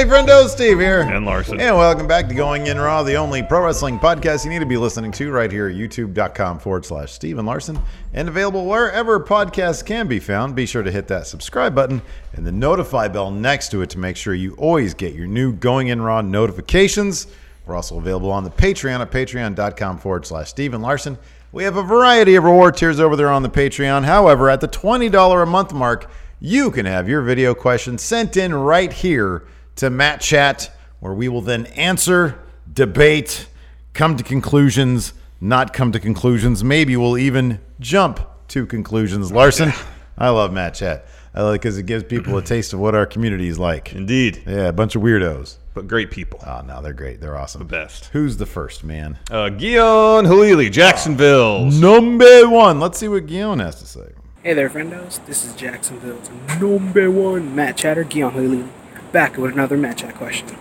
[0.00, 1.02] Hey, friendo, Steve here.
[1.02, 1.60] And Larson.
[1.60, 4.64] And welcome back to Going In Raw, the only pro wrestling podcast you need to
[4.64, 7.78] be listening to right here at youtube.com forward slash Steven Larson
[8.14, 10.56] and available wherever podcasts can be found.
[10.56, 12.00] Be sure to hit that subscribe button
[12.32, 15.52] and the notify bell next to it to make sure you always get your new
[15.52, 17.26] Going In Raw notifications.
[17.66, 21.18] We're also available on the Patreon at patreon.com forward slash Steven Larson.
[21.52, 24.04] We have a variety of reward tiers over there on the Patreon.
[24.04, 28.54] However, at the $20 a month mark, you can have your video questions sent in
[28.54, 29.44] right here
[29.76, 32.38] to Matt Chat, where we will then answer,
[32.72, 33.48] debate,
[33.94, 36.62] come to conclusions, not come to conclusions.
[36.62, 39.32] Maybe we'll even jump to conclusions.
[39.32, 39.72] Larson,
[40.18, 41.06] I love Matt Chat.
[41.32, 43.94] I like because it gives people a taste of what our community is like.
[43.94, 44.42] Indeed.
[44.46, 45.56] Yeah, a bunch of weirdos.
[45.74, 46.40] But great people.
[46.44, 47.20] Oh, no, they're great.
[47.20, 47.60] They're awesome.
[47.60, 48.06] The best.
[48.06, 49.16] Who's the first man?
[49.30, 51.66] Uh, Guion Halili, Jacksonville.
[51.66, 52.80] Number one.
[52.80, 54.12] Let's see what Guion has to say.
[54.42, 55.24] Hey there, friendos.
[55.26, 58.68] This is Jacksonville's number one Matt Chatter, Guillaume Halili,
[59.12, 60.56] back with another Matt Chat question.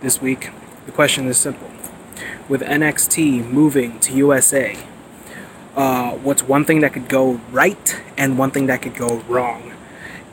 [0.00, 0.50] This week,
[0.86, 1.70] the question is simple.
[2.48, 4.76] With NXT moving to USA,
[5.76, 9.72] uh, what's one thing that could go right and one thing that could go wrong?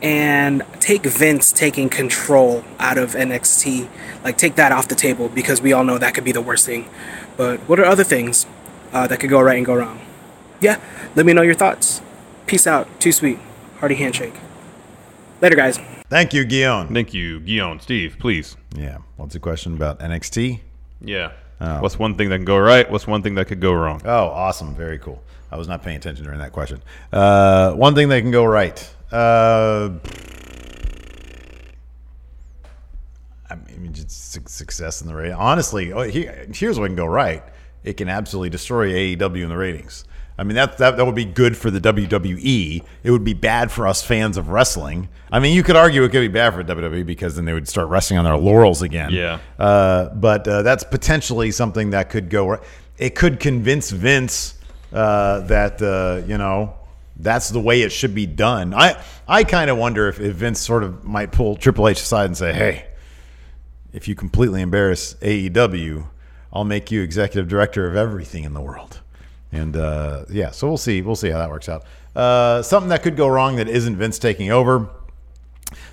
[0.02, 3.90] And take Vince taking control out of NXT,
[4.24, 6.66] like take that off the table because we all know that could be the worst
[6.66, 6.90] thing.
[7.36, 8.46] But what are other things
[8.94, 10.00] uh, that could go right and go wrong?
[10.62, 10.80] Yeah,
[11.16, 12.02] let me know your thoughts.
[12.48, 12.88] Peace out.
[13.00, 13.40] Too sweet.
[13.80, 14.34] Hearty handshake.
[15.42, 15.80] Later, guys.
[16.10, 16.92] Thank you, Guillaume.
[16.92, 17.80] Thank you, Guion.
[17.82, 18.58] Steve, please.
[18.76, 18.98] Yeah.
[19.18, 20.60] What's the question about NXT?
[21.02, 21.34] Yeah.
[21.62, 21.82] Oh.
[21.82, 22.90] What's one thing that can go right?
[22.90, 24.02] What's one thing that could go wrong?
[24.06, 24.74] Oh, awesome.
[24.76, 25.22] Very cool.
[25.52, 26.82] I was not paying attention during that question.
[27.14, 28.80] Uh, one thing that can go right.
[29.12, 29.92] Uh,
[33.50, 35.34] I mean, just success in the rating.
[35.34, 37.44] Honestly, oh, here, here's what can go right.
[37.84, 40.06] It can absolutely destroy AEW in the ratings.
[40.40, 42.82] I mean, that, that that would be good for the WWE.
[43.04, 45.10] It would be bad for us fans of wrestling.
[45.30, 47.68] I mean, you could argue it could be bad for WWE because then they would
[47.68, 49.12] start wrestling on their laurels again.
[49.12, 49.40] Yeah.
[49.60, 52.62] Uh, but uh, that's potentially something that could go.
[52.98, 54.58] It could convince Vince
[54.94, 56.74] uh, that uh, you know
[57.18, 58.74] that's the way it should be done.
[58.74, 62.28] I I kind of wonder if, if Vince sort of might pull Triple H aside
[62.28, 62.86] and say, "Hey,
[63.92, 66.08] if you completely embarrass AEW,
[66.54, 69.02] I'll make you executive director of everything in the world."
[69.52, 71.02] And uh, yeah, so we'll see.
[71.02, 71.86] We'll see how that works out.
[72.16, 74.90] Uh, something that could go wrong that isn't Vince taking over.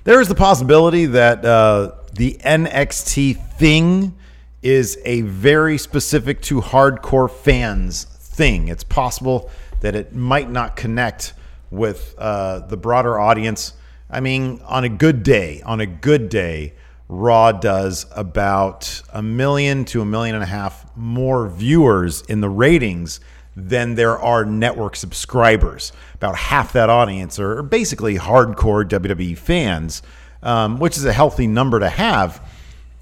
[0.04, 4.14] There is the possibility that uh, the NXT thing
[4.62, 8.68] is a very specific to hardcore fans thing.
[8.68, 9.50] It's possible
[9.80, 11.34] that it might not connect
[11.70, 13.74] with uh, the broader audience.
[14.10, 16.74] I mean, on a good day, on a good day,
[17.08, 22.48] Raw does about a million to a million and a half more viewers in the
[22.48, 23.20] ratings
[23.56, 25.92] than there are network subscribers.
[26.14, 30.02] About half that audience are basically hardcore WWE fans,
[30.42, 32.46] um, which is a healthy number to have.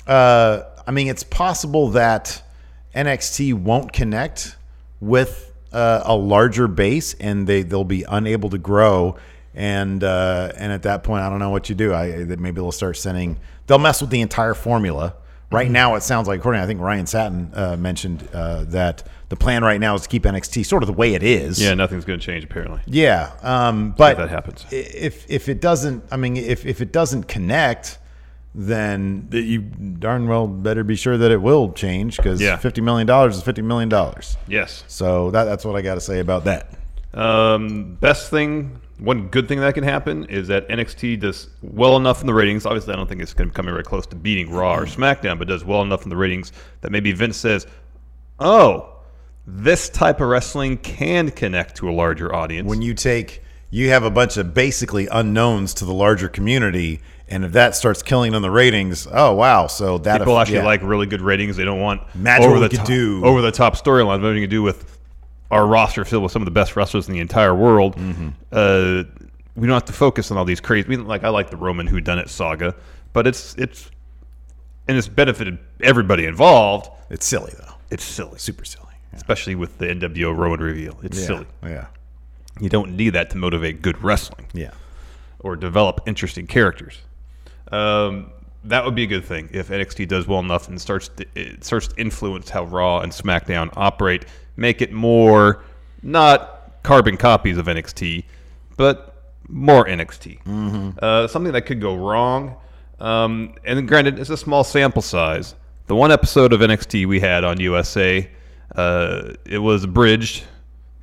[0.07, 2.43] Uh, I mean, it's possible that
[2.95, 4.57] NXT won't connect
[5.01, 9.17] with uh, a larger base, and they they'll be unable to grow.
[9.55, 11.93] And uh, and at that point, I don't know what you do.
[11.93, 13.39] I maybe they'll start sending.
[13.67, 15.15] They'll mess with the entire formula.
[15.51, 19.45] Right now, it sounds like, according, I think Ryan Satin uh, mentioned uh, that the
[19.45, 21.61] plan right now is to keep NXT sort of the way it is.
[21.61, 22.81] Yeah, nothing's going to change apparently.
[22.87, 24.65] Yeah, um, but that happens.
[24.71, 27.99] If if it doesn't, I mean, if if it doesn't connect,
[28.55, 32.57] then you darn well better be sure that it will change because Yeah.
[32.57, 34.37] fifty million dollars is fifty million dollars.
[34.47, 34.85] Yes.
[34.87, 36.71] So that that's what I got to say about that.
[37.13, 42.21] Um, best thing one good thing that can happen is that NXT does well enough
[42.21, 42.65] in the ratings.
[42.65, 45.37] Obviously, I don't think it's going to come very close to beating Raw or SmackDown,
[45.41, 46.53] but does well enough in the ratings
[46.83, 47.67] that maybe Vince says,
[48.39, 48.94] "Oh,
[49.47, 54.05] this type of wrestling can connect to a larger audience." when you take you have
[54.05, 58.43] a bunch of basically unknowns to the larger community and if that starts killing on
[58.43, 60.65] the ratings oh wow so that people actually yeah.
[60.65, 61.57] like really good ratings.
[61.57, 63.25] They don't want Imagine over what the top, do.
[63.25, 64.23] over the top storylines.
[64.23, 64.99] What we can do with
[65.51, 67.97] our roster filled with some of the best wrestlers in the entire world.
[67.97, 68.29] Mm-hmm.
[68.53, 69.05] Uh,
[69.57, 70.87] we don't have to focus on all these crazy.
[70.87, 72.75] I mean, like I like the Roman Who Done It saga,
[73.13, 73.91] but it's it's
[74.89, 76.91] and it's benefited everybody involved.
[77.09, 78.84] it's silly though It's silly, super silly.
[79.15, 80.99] Especially with the NWO Roman reveal.
[81.03, 81.27] It's yeah.
[81.27, 81.47] silly.
[81.63, 81.87] yeah
[82.61, 84.73] You don't need that to motivate good wrestling yeah
[85.41, 87.03] or develop interesting characters.
[87.71, 88.31] Um,
[88.65, 91.65] that would be a good thing if NXT does well enough and starts to, it
[91.65, 94.25] starts to influence how Raw and SmackDown operate,
[94.57, 95.63] make it more
[96.03, 98.25] not carbon copies of NXT,
[98.77, 100.47] but more NXT.
[101.03, 102.57] Uh, something that could go wrong.
[103.01, 105.55] Um, and granted, it's a small sample size.
[105.87, 108.31] The one episode of NXT we had on USA,
[108.75, 110.45] uh, it was abridged.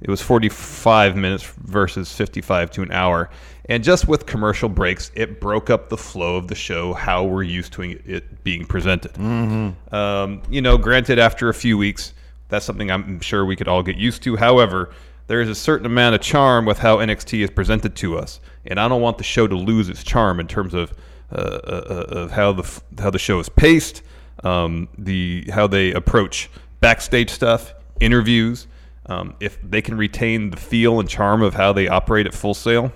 [0.01, 3.29] It was 45 minutes versus 55 to an hour.
[3.65, 7.43] And just with commercial breaks, it broke up the flow of the show, how we're
[7.43, 9.15] used to it being presented.
[9.93, 12.13] Um, you know, granted, after a few weeks,
[12.49, 14.35] that's something I'm sure we could all get used to.
[14.35, 14.91] However,
[15.27, 18.79] there is a certain amount of charm with how NXT is presented to us, and
[18.79, 20.91] I don't want the show to lose its charm in terms of
[21.31, 24.01] uh, uh, of how the how the show is paced,
[24.43, 26.49] um, the how they approach
[26.81, 28.67] backstage stuff, interviews.
[29.07, 32.53] Um, if they can retain the feel and charm of how they operate at Full
[32.53, 32.91] Sail,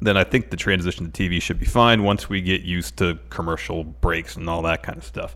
[0.00, 3.18] then I think the transition to TV should be fine once we get used to
[3.30, 5.34] commercial breaks and all that kind of stuff.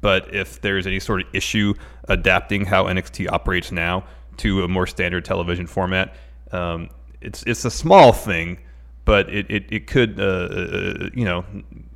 [0.00, 1.74] But if there's any sort of issue
[2.08, 4.04] adapting how NXT operates now
[4.38, 6.14] to a more standard television format,
[6.52, 6.88] um,
[7.20, 8.58] it's it's a small thing,
[9.04, 11.44] but it it, it could uh, uh, you know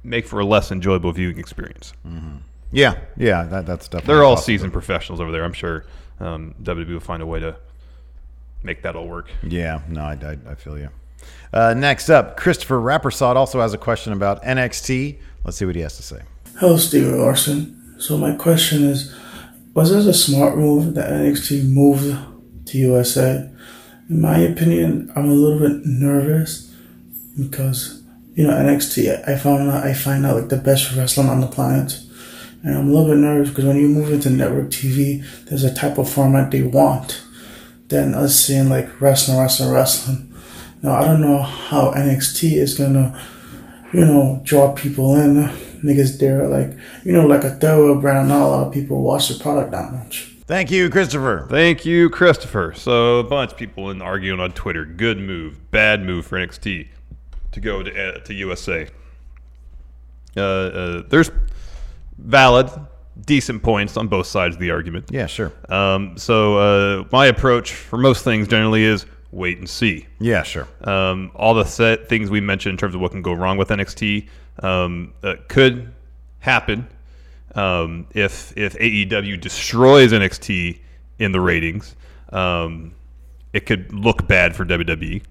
[0.05, 1.93] make for a less enjoyable viewing experience.
[2.73, 4.47] Yeah yeah that, that's definitely They're all possible.
[4.47, 5.45] seasoned professionals over there.
[5.45, 5.85] I'm sure
[6.21, 7.57] um, WWE will find a way to
[8.63, 9.31] make that all work.
[9.43, 10.89] Yeah, no, I, I, I feel you.
[11.53, 15.19] Uh, next up, Christopher Rappersod also has a question about NXT.
[15.45, 16.23] Let's see what he has to say.
[16.59, 17.95] Hello, Steve Larson.
[17.99, 19.15] So my question is,
[19.75, 22.17] was this a smart move that NXT moved
[22.67, 23.51] to USA?
[24.09, 26.73] In my opinion, I'm a little bit nervous
[27.39, 28.03] because
[28.35, 29.29] you know NXT.
[29.29, 32.01] I found out I find out like the best wrestling on the planet,
[32.63, 35.75] and I'm a little bit nervous because when you move into network TV, there's a
[35.75, 37.23] type of format they want.
[37.89, 40.35] Then us seeing like wrestling, wrestling, wrestling.
[40.83, 43.19] Now I don't know how NXT is gonna
[43.93, 45.49] you know, draw people in.
[45.83, 48.29] Niggas there, like, you know, like a thorough brand.
[48.29, 50.35] Not a lot of people watch the product that much.
[50.47, 51.47] Thank you, Christopher.
[51.51, 52.73] Thank you, Christopher.
[52.75, 54.85] So a bunch of people in arguing on Twitter.
[54.85, 56.89] Good move, bad move for NXT
[57.53, 58.89] to go to uh, to USA.
[60.37, 61.31] Uh, uh, there's
[62.19, 62.71] valid,
[63.25, 65.07] decent points on both sides of the argument.
[65.11, 65.53] Yeah, sure.
[65.69, 70.07] Um, so uh, my approach for most things generally is wait and see.
[70.19, 70.69] Yeah, sure.
[70.83, 73.69] Um, all the set things we mentioned in terms of what can go wrong with
[73.69, 74.29] NXT
[74.63, 75.93] um, uh, could
[76.41, 76.89] happen
[77.55, 80.79] um, if if AEW destroys NXT
[81.19, 81.97] in the ratings.
[82.31, 82.95] Um,
[83.53, 85.23] it could look bad for WWE.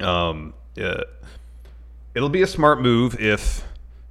[0.00, 1.02] Um, uh,
[2.14, 3.62] it'll be a smart move if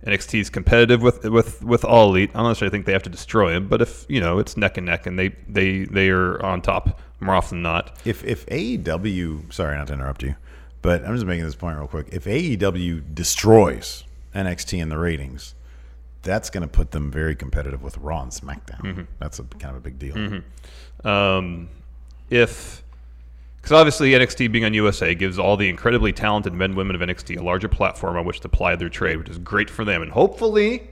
[0.06, 2.32] NXT is competitive with with with All Elite.
[2.34, 4.78] I don't necessarily think they have to destroy him, but if you know it's neck
[4.78, 7.98] and neck and they they they are on top more often than not.
[8.04, 10.36] If if AEW, sorry not to interrupt you,
[10.82, 12.08] but I'm just making this point real quick.
[12.12, 14.04] If AEW destroys
[14.36, 15.56] NXT in the ratings,
[16.22, 19.08] that's going to put them very competitive with Raw and SmackDown.
[19.20, 20.42] That's a kind of a big deal.
[21.06, 21.70] um,
[22.30, 22.83] if
[23.64, 27.02] because obviously NXT being on USA gives all the incredibly talented men and women of
[27.02, 30.02] NXT a larger platform on which to ply their trade, which is great for them.
[30.02, 30.90] And hopefully,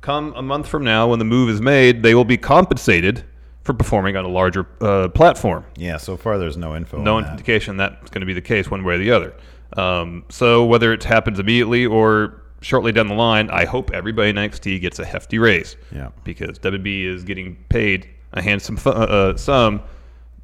[0.00, 3.24] come a month from now, when the move is made, they will be compensated
[3.62, 5.66] for performing on a larger uh, platform.
[5.76, 5.98] Yeah.
[5.98, 6.96] So far, there's no info.
[6.96, 7.32] No on that.
[7.32, 9.34] indication that's going to be the case one way or the other.
[9.76, 14.36] Um, so whether it happens immediately or shortly down the line, I hope everybody in
[14.36, 15.76] NXT gets a hefty raise.
[15.94, 16.08] Yeah.
[16.24, 19.82] Because WB is getting paid a handsome fu- uh, sum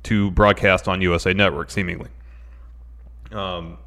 [0.05, 2.09] to broadcast on USA Network, seemingly.
[3.31, 3.79] Um,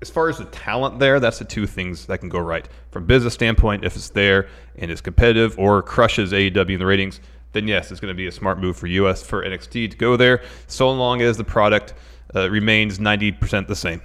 [0.00, 2.68] as far as the talent there, that's the two things that can go right.
[2.90, 7.20] From business standpoint, if it's there and is competitive or crushes AEW in the ratings,
[7.52, 10.16] then yes, it's going to be a smart move for US for NXT to go
[10.16, 11.94] there, so long as the product
[12.34, 14.02] uh, remains 90% the same.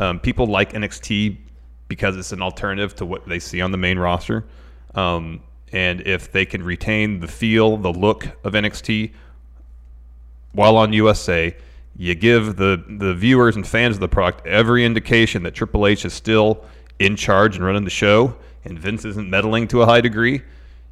[0.00, 1.38] Um, people like NXT
[1.88, 4.44] because it's an alternative to what they see on the main roster.
[4.94, 5.42] Um,
[5.72, 9.12] and if they can retain the feel, the look of NXT
[10.54, 11.54] while on USA,
[11.96, 16.04] You give the the viewers and fans of the product every indication that Triple H
[16.04, 16.64] is still
[16.98, 20.42] in charge and running the show, and Vince isn't meddling to a high degree.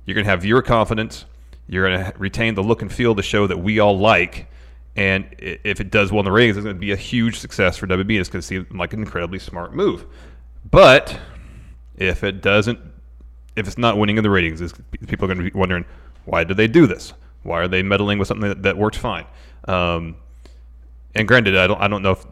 [0.04, 1.24] You're going to have viewer confidence.
[1.68, 4.48] You're going to retain the look and feel of the show that we all like.
[4.94, 7.78] And if it does well in the ratings, it's going to be a huge success
[7.78, 8.20] for WB.
[8.20, 10.06] It's going to seem like an incredibly smart move.
[10.70, 11.18] But
[11.96, 12.78] if it doesn't,
[13.56, 14.60] if it's not winning in the ratings,
[15.06, 15.84] people are going to be wondering
[16.24, 17.14] why did they do this?
[17.42, 19.26] Why are they meddling with something that, that worked fine?
[19.68, 20.16] Um,
[21.14, 22.24] and granted, I don't I don't know if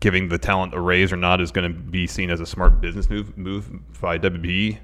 [0.00, 2.80] giving the talent a raise or not is going to be seen as a smart
[2.80, 3.68] business move move
[4.00, 4.78] by WB,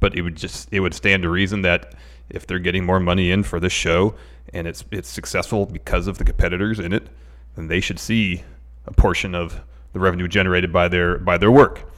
[0.00, 1.94] but it would just it would stand to reason that
[2.30, 4.14] if they're getting more money in for this show
[4.52, 7.08] and it's it's successful because of the competitors in it,
[7.56, 8.42] then they should see
[8.86, 9.60] a portion of
[9.92, 11.90] the revenue generated by their by their work.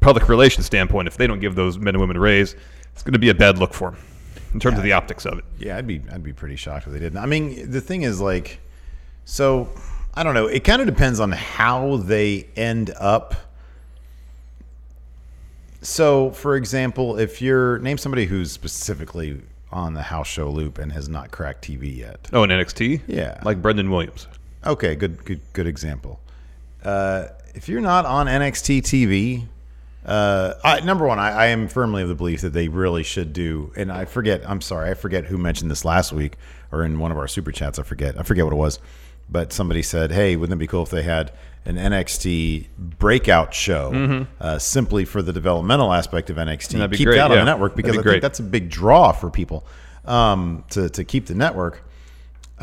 [0.00, 2.56] Public relations standpoint, if they don't give those men and women a raise,
[2.92, 4.00] it's going to be a bad look for them
[4.54, 5.44] in terms of the optics of it.
[5.58, 7.18] Yeah, I'd be I'd be pretty shocked if they didn't.
[7.18, 8.60] I mean, the thing is like,
[9.24, 9.68] so
[10.14, 10.46] I don't know.
[10.46, 13.34] It kind of depends on how they end up.
[15.80, 19.40] So, for example, if you're name somebody who's specifically
[19.72, 22.28] on the house show loop and has not cracked TV yet.
[22.32, 23.40] Oh, and NXT, Yeah.
[23.42, 24.28] like Brennan Williams.
[24.66, 26.20] Okay, good, good, good example.
[26.84, 29.44] Uh, if you're not on NXT TV,
[30.04, 33.32] uh, I, number one, I, I am firmly of the belief that they really should
[33.32, 33.72] do.
[33.76, 36.36] And I forget, I'm sorry, I forget who mentioned this last week
[36.72, 37.78] or in one of our super chats.
[37.78, 38.80] I forget, I forget what it was,
[39.28, 41.32] but somebody said, "Hey, wouldn't it be cool if they had
[41.64, 46.72] an NXT breakout show uh, simply for the developmental aspect of NXT?
[46.72, 47.38] That'd be keep great, that on yeah.
[47.38, 48.12] the network because be I great.
[48.14, 49.64] think that's a big draw for people
[50.04, 51.84] um, to to keep the network."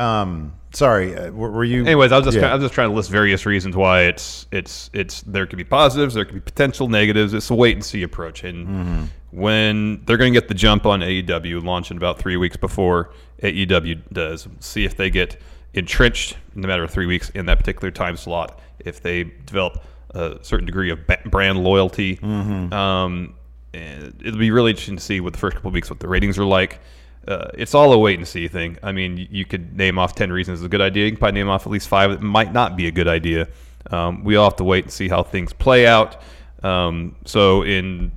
[0.00, 1.84] Um, sorry, uh, were, were you?
[1.84, 2.40] Anyways, I was just Yeah.
[2.42, 5.56] trying, I was just trying to list various reasons why it's it's it's there could
[5.58, 7.34] be positives, there could be potential negatives.
[7.34, 9.02] It's a wait and see approach, and Mm-hmm.
[9.32, 13.10] when they're going to get the jump on AEW, launching about three weeks before
[13.42, 15.40] AEW does, see if they get
[15.74, 18.58] entrenched in a matter of three weeks in that particular time slot.
[18.80, 19.82] If they develop
[20.14, 22.72] a certain degree of brand loyalty, Mm-hmm.
[22.72, 23.34] um,
[23.72, 26.38] it'll be really interesting to see what the first couple of weeks what the ratings
[26.38, 26.80] are like.
[27.28, 28.78] Uh, it's all a wait and see thing.
[28.82, 31.04] I mean, you could name off ten reasons it's a good idea.
[31.04, 33.48] You can probably name off at least five that might not be a good idea.
[33.90, 36.20] Um, we all have to wait and see how things play out.
[36.62, 38.12] Um, so in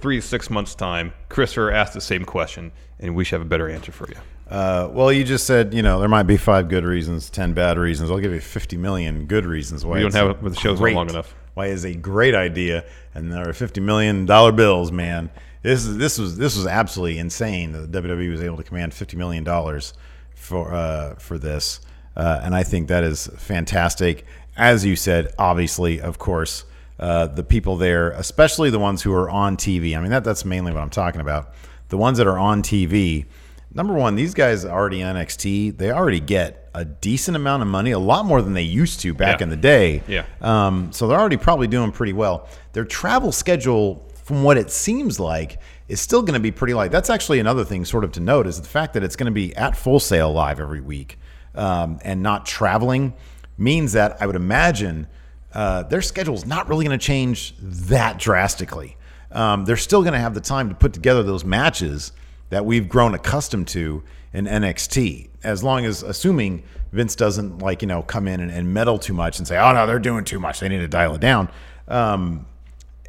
[0.00, 3.48] three to six months' time, Christopher asked the same question, and we should have a
[3.48, 4.16] better answer for you.
[4.48, 7.78] Uh, well, you just said you know there might be five good reasons, ten bad
[7.78, 8.10] reasons.
[8.10, 10.84] I'll give you fifty million good reasons why We don't have it the show's not
[10.84, 11.34] great- long enough.
[11.54, 15.30] Why is a great idea, and there are fifty million dollar bills, man.
[15.62, 18.92] This is this was this was absolutely insane that the WWE was able to command
[18.94, 19.94] fifty million dollars
[20.34, 21.80] for uh, for this,
[22.16, 24.24] uh, and I think that is fantastic.
[24.56, 26.64] As you said, obviously, of course,
[26.98, 29.96] uh, the people there, especially the ones who are on TV.
[29.96, 31.54] I mean, that that's mainly what I'm talking about.
[31.88, 33.26] The ones that are on TV
[33.74, 35.78] number one, these guys are already in NXT.
[35.78, 39.14] They already get a decent amount of money, a lot more than they used to
[39.14, 39.44] back Yeah.
[39.44, 40.02] in the day.
[40.06, 40.24] Yeah.
[40.42, 42.48] Um, so they're already probably doing pretty well.
[42.74, 46.90] Their travel schedule, from what it seems like, is still going to be pretty light.
[46.90, 49.32] That's actually another thing, sort of to note, is the fact that it's going to
[49.32, 51.18] be at Full Sail live every week
[51.54, 53.14] um, and not traveling
[53.58, 55.06] means that I would imagine
[55.52, 58.96] uh, their is not really going to change that drastically.
[59.30, 62.12] Um, they're still going to have the time to put together those matches
[62.50, 64.02] that we've grown accustomed to
[64.32, 66.62] in NXT, as long as assuming
[66.92, 69.72] Vince doesn't like you know come in and, and meddle too much and say, oh
[69.72, 71.50] no, they're doing too much, they need to dial it down.
[71.88, 72.46] Um,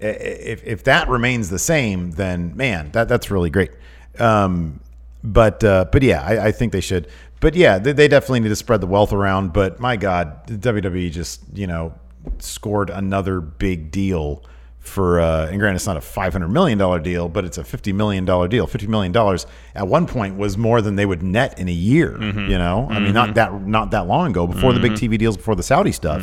[0.01, 3.71] if if that remains the same, then man, that that's really great.
[4.19, 4.79] Um,
[5.23, 7.07] but uh, but yeah, I, I think they should.
[7.39, 9.53] But yeah, they, they definitely need to spread the wealth around.
[9.53, 11.93] But my God, WWE just you know
[12.39, 14.43] scored another big deal
[14.79, 15.21] for.
[15.21, 17.93] Uh, and granted, it's not a five hundred million dollar deal, but it's a fifty
[17.93, 18.67] million dollar deal.
[18.67, 19.45] Fifty million dollars
[19.75, 22.17] at one point was more than they would net in a year.
[22.49, 25.37] You know, I mean, not that not that long ago, before the big TV deals,
[25.37, 26.21] before the Saudi stuff,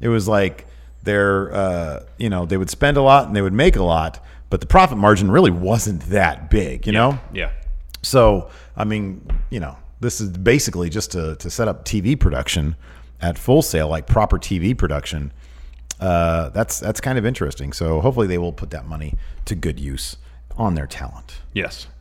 [0.00, 0.66] it was like
[1.06, 4.22] they're uh, you know they would spend a lot and they would make a lot,
[4.50, 6.86] but the profit margin really wasn't that big.
[6.86, 7.18] You know.
[7.32, 7.50] Yeah.
[8.02, 12.76] So, I mean, you know, this is basically just to, to set up TV production
[13.20, 15.32] at Full Sail, like proper TV production.
[15.98, 17.72] Uh, that's that's kind of interesting.
[17.72, 19.14] So hopefully they will put that money
[19.46, 20.18] to good use
[20.56, 21.40] on their talent.
[21.54, 21.86] Yes.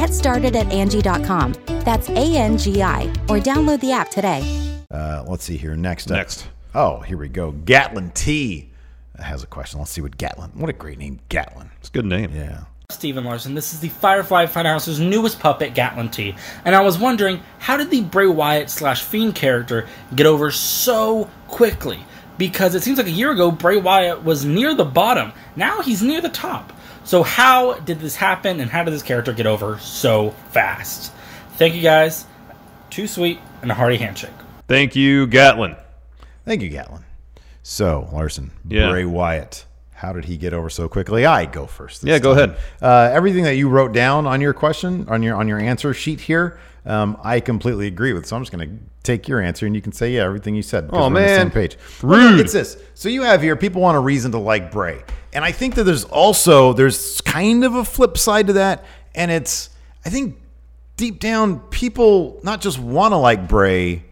[0.00, 1.52] Get started at Angi.com.
[1.84, 4.40] That's A N G I, or download the app today.
[4.90, 5.76] Uh, let's see here.
[5.76, 6.16] Next up.
[6.16, 6.48] Next.
[6.74, 7.52] Oh, here we go.
[7.52, 8.70] Gatlin T
[9.18, 9.78] has a question.
[9.78, 10.52] Let's see what Gatlin.
[10.54, 11.70] What a great name, Gatlin.
[11.80, 12.34] It's a good name.
[12.34, 12.62] Yeah.
[12.90, 13.54] Steven Larson.
[13.54, 16.34] This is the Firefly Funhouse's newest puppet, Gatlin T.
[16.64, 21.28] And I was wondering, how did the Bray Wyatt slash Fiend character get over so
[21.46, 21.98] quickly?
[22.38, 25.34] Because it seems like a year ago, Bray Wyatt was near the bottom.
[25.56, 26.72] Now he's near the top.
[27.10, 31.12] So how did this happen, and how did this character get over so fast?
[31.54, 32.24] Thank you guys.
[32.88, 34.30] Too sweet, and a hearty handshake.
[34.68, 35.74] Thank you, Gatlin.
[36.44, 37.04] Thank you, Gatlin.
[37.64, 38.90] So, Larson, Yeah.
[38.90, 39.64] Bray Wyatt.
[40.00, 41.26] How did he get over so quickly?
[41.26, 42.04] I go first.
[42.04, 42.50] Yeah, go time.
[42.52, 42.62] ahead.
[42.80, 46.20] Uh, everything that you wrote down on your question, on your on your answer sheet
[46.20, 48.24] here, um, I completely agree with.
[48.26, 50.62] So I'm just going to take your answer, and you can say yeah, everything you
[50.62, 50.86] said.
[50.86, 51.38] because Oh, we're on the man.
[51.40, 51.76] same page.
[52.02, 52.40] Rude.
[52.40, 52.76] it's this.
[52.94, 55.02] So you have here people want a reason to like Bray,
[55.34, 59.30] and I think that there's also there's kind of a flip side to that, and
[59.30, 59.68] it's
[60.04, 60.36] I think
[60.96, 64.04] deep down people not just want to like Bray,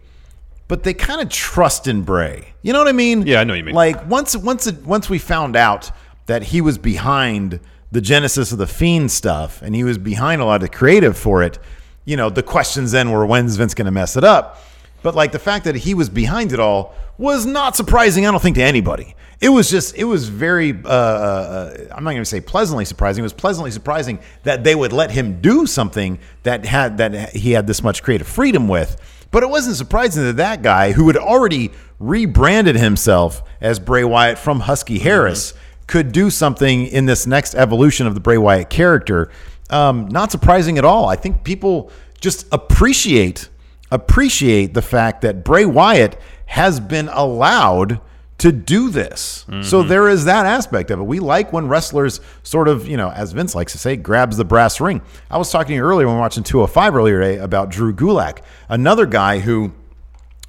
[0.69, 2.53] but they kind of trust in Bray.
[2.61, 3.27] You know what I mean?
[3.27, 3.75] Yeah, I know what you mean.
[3.75, 5.91] Like once once it, once we found out
[6.27, 7.59] that he was behind
[7.91, 11.17] the genesis of the Fiend stuff, and he was behind a lot of the creative
[11.17, 11.59] for it.
[12.05, 14.63] You know, the questions then were when's Vince going to mess it up?
[15.01, 18.25] But like the fact that he was behind it all was not surprising.
[18.27, 19.15] I don't think to anybody.
[19.41, 20.71] It was just it was very.
[20.71, 23.21] Uh, uh, I'm not going to say pleasantly surprising.
[23.21, 27.51] It was pleasantly surprising that they would let him do something that had that he
[27.51, 28.97] had this much creative freedom with.
[29.31, 34.37] But it wasn't surprising that that guy, who had already rebranded himself as Bray Wyatt
[34.37, 35.53] from Husky Harris,
[35.87, 39.29] could do something in this next evolution of the Bray Wyatt character.
[39.69, 41.07] Um, not surprising at all.
[41.07, 43.49] I think people just appreciate
[43.91, 47.99] appreciate the fact that Bray Wyatt has been allowed
[48.39, 49.45] to do this.
[49.61, 51.03] So there is that aspect of it.
[51.03, 54.45] We like when wrestlers sort of, you know, as Vince likes to say, grabs the
[54.45, 55.01] brass ring.
[55.29, 59.05] I was talking earlier when we were watching 205 earlier today about Drew Gulak, another
[59.05, 59.73] guy who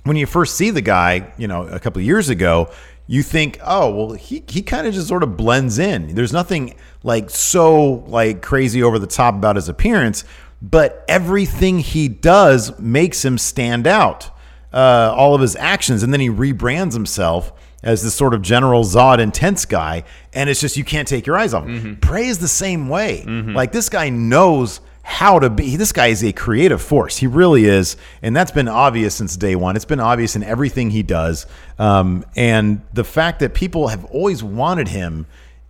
[0.04, 2.70] when you first see the guy, you know, a couple of years ago,
[3.06, 6.14] you think, oh, well, he, he kind of just sort of blends in.
[6.14, 10.24] There's nothing like so like crazy over the top about his appearance,
[10.62, 14.30] but everything he does makes him stand out.
[14.72, 18.84] Uh, all of his actions, and then he rebrands himself as this sort of general
[18.84, 21.94] Zod intense guy, and it's just you can't take your eyes off him.
[22.00, 23.24] Bray is the same way.
[23.54, 25.76] Like this guy knows how to be.
[25.76, 27.16] This guy is a creative force.
[27.16, 29.74] He really is, and that's been obvious since day one.
[29.76, 31.46] It's been obvious in everything he does,
[31.78, 35.26] um, and the fact that people have always wanted him.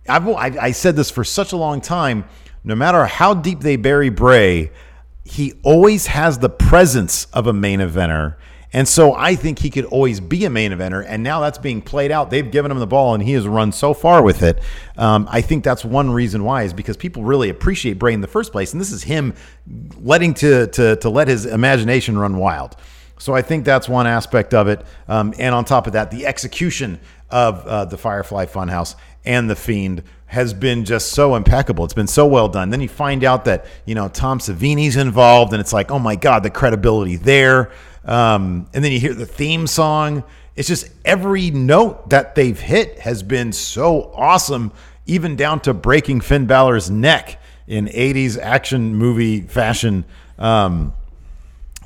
[0.09, 2.25] I've, I, I said this for such a long time.
[2.63, 4.71] No matter how deep they bury Bray,
[5.23, 8.35] he always has the presence of a main eventer.
[8.73, 11.03] And so I think he could always be a main eventer.
[11.05, 12.29] And now that's being played out.
[12.29, 14.61] They've given him the ball and he has run so far with it.
[14.97, 18.27] Um, I think that's one reason why is because people really appreciate Bray in the
[18.27, 18.71] first place.
[18.71, 19.33] And this is him
[19.99, 22.77] letting to, to, to let his imagination run wild.
[23.17, 24.83] So I think that's one aspect of it.
[25.07, 29.55] Um, and on top of that, the execution of uh, the Firefly Funhouse and the
[29.55, 31.83] Fiend has been just so impeccable.
[31.83, 32.69] It's been so well done.
[32.69, 36.15] Then you find out that you know Tom Savini's involved, and it's like, oh my
[36.15, 37.69] god, the credibility there.
[38.05, 40.23] Um, and then you hear the theme song.
[40.55, 44.71] It's just every note that they've hit has been so awesome,
[45.05, 50.05] even down to breaking Finn Balor's neck in '80s action movie fashion.
[50.39, 50.93] Um,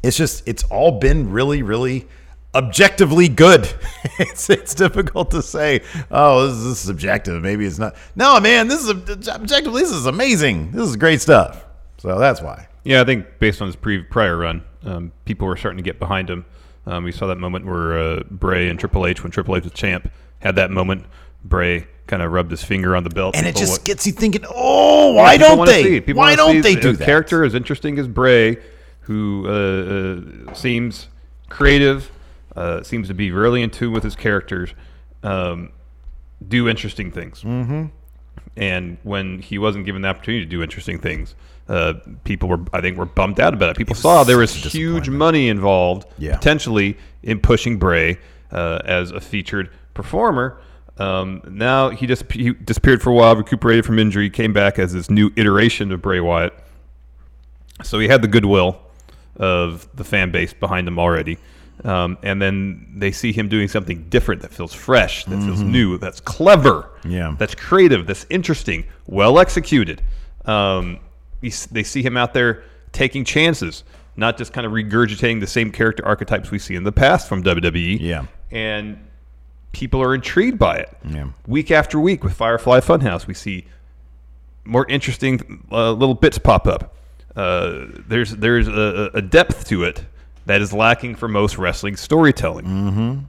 [0.03, 2.07] it's just it's all been really really
[2.55, 3.69] objectively good.
[4.17, 7.41] It's it's difficult to say oh this is subjective.
[7.41, 7.95] Maybe it's not.
[8.15, 8.89] No man this is
[9.27, 10.71] objectively this is amazing.
[10.71, 11.65] This is great stuff.
[11.97, 12.67] So that's why.
[12.85, 15.99] Yeah, I think based on his pre- prior run, um, people were starting to get
[15.99, 16.45] behind him.
[16.85, 19.73] Um, we saw that moment where uh, Bray and Triple H, when Triple H was
[19.73, 21.05] champ, had that moment.
[21.43, 23.35] Bray kind of rubbed his finger on the belt.
[23.35, 25.83] and it just gets you thinking oh why people don't they?
[25.83, 26.05] see it.
[26.05, 27.03] People why don't they do that?
[27.05, 28.57] character as interesting as Bray,
[29.01, 31.07] who uh, uh, seems
[31.49, 32.11] creative,
[32.55, 34.73] uh, seems to be really in tune with his characters.
[35.23, 35.71] Um,
[36.47, 37.41] do interesting things.
[37.41, 37.85] Mm-hmm.
[38.57, 41.35] And when he wasn't given the opportunity to do interesting things,
[41.67, 43.77] uh, people were, I think, were bummed out about it.
[43.77, 46.35] People saw there was huge money involved, Yeah.
[46.37, 48.19] potentially in pushing Bray
[48.51, 50.59] uh, as a featured performer.
[50.97, 54.93] Um, now he just he disappeared for a while, recuperated from injury, came back as
[54.93, 56.53] this new iteration of Bray Wyatt.
[57.83, 58.79] So he had the goodwill
[59.35, 61.37] of the fan base behind him already.
[61.85, 65.99] Um, and then they see him doing something different that feels fresh, that feels new,
[65.99, 67.35] that's clever, Yeah.
[67.37, 70.01] that's creative, that's interesting, well executed.
[70.45, 70.99] Um,
[71.71, 73.83] they see him out there taking chances,
[74.15, 77.43] not just kind of regurgitating the same character archetypes we see in the past from
[77.43, 77.99] WWE.
[78.01, 78.25] Yeah.
[78.51, 78.97] And
[79.71, 80.89] people are intrigued by it.
[81.07, 81.27] Yeah.
[81.45, 83.67] Week after week with Firefly Funhouse, we see
[84.63, 86.95] more interesting uh, little bits pop up.
[87.35, 90.03] Uh, there's there's a, a depth to it
[90.45, 92.65] that is lacking for most wrestling storytelling.
[92.65, 93.19] Mm-hmm.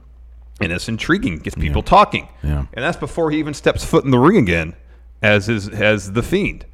[0.59, 2.27] And it's intriguing, gets people talking.
[2.41, 2.65] Yeah.
[2.73, 4.75] And that's before he even steps foot in the ring again
[5.21, 6.65] as his as the fiend.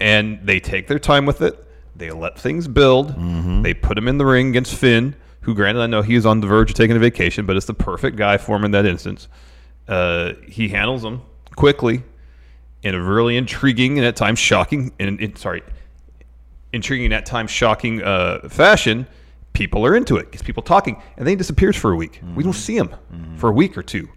[0.00, 1.66] And they take their time with it.
[1.96, 3.14] They let things build.
[3.62, 6.40] They put him in the ring against Finn, who granted I know he is on
[6.40, 8.86] the verge of taking a vacation, but it's the perfect guy for him in that
[8.86, 9.28] instance.
[9.88, 11.22] Uh, he handles him
[11.56, 12.02] quickly
[12.82, 15.62] in a really intriguing and at times shocking and, and sorry,
[16.72, 19.06] intriguing and at times shocking uh, fashion.
[19.52, 22.20] People are into it, gets people talking, and then he disappears for a week.
[22.34, 22.94] We don't see him
[23.36, 24.08] for a week or two.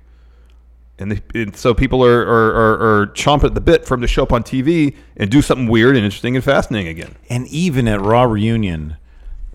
[1.00, 4.02] And, they, and so people are, are, are, are chomping at the bit for him
[4.02, 7.16] to show up on TV and do something weird and interesting and fascinating again.
[7.30, 8.98] And even at Raw reunion,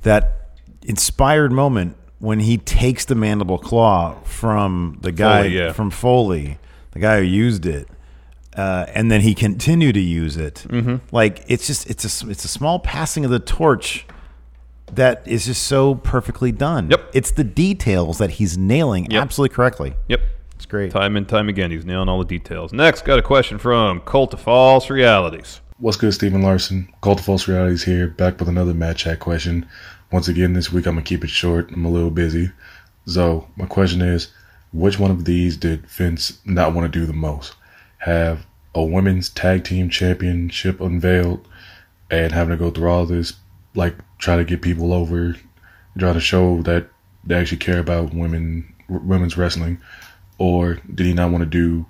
[0.02, 0.50] that
[0.82, 5.72] inspired moment when he takes the mandible claw from the guy Foley, yeah.
[5.72, 6.58] from Foley,
[6.90, 7.88] the guy who used it,
[8.56, 10.66] uh, and then he continued to use it.
[10.68, 10.96] Mm-hmm.
[11.14, 14.04] Like it's just it's a it's a small passing of the torch
[14.94, 16.90] that is just so perfectly done.
[16.90, 17.11] Yep.
[17.14, 19.22] it's the details that he's nailing Yep.
[19.22, 19.94] absolutely correctly.
[20.09, 20.20] Yep.
[20.57, 20.90] It's great.
[20.90, 22.72] Time and time again, he's nailing all the details.
[22.72, 25.61] Next, got a question from Cult of False Realities.
[25.79, 26.92] What's good, Stephen Larson?
[27.01, 29.66] Cult of False Realities here, back with another Mad Chat question.
[30.11, 31.70] Once again, this week I'm gonna keep it short.
[31.70, 32.51] I'm a little busy.
[33.07, 34.29] So, my question is,
[34.72, 37.55] which one of these did Vince not want to do the most?
[37.98, 41.46] Have a women's tag team championship unveiled
[42.11, 43.35] and having to go through all this,
[43.74, 45.37] like try to get people over,
[45.98, 46.88] try to show that
[47.24, 49.78] they actually care about women, women's wrestling,
[50.38, 51.87] or did he not want to do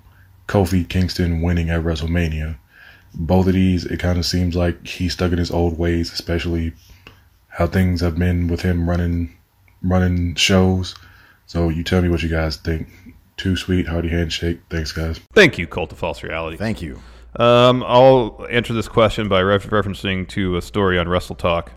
[0.47, 2.57] Kofi Kingston winning at WrestleMania?
[3.13, 6.73] both of these, it kind of seems like he's stuck in his old ways, especially
[7.47, 9.35] how things have been with him running
[9.81, 10.95] running shows.
[11.45, 12.87] So you tell me what you guys think.
[13.37, 14.59] Too sweet, hearty handshake.
[14.69, 15.19] Thanks, guys.
[15.33, 16.57] Thank you, Cult of False Reality.
[16.57, 17.01] Thank you.
[17.35, 21.71] Um, I'll answer this question by ref- referencing to a story on Wrestle Talk.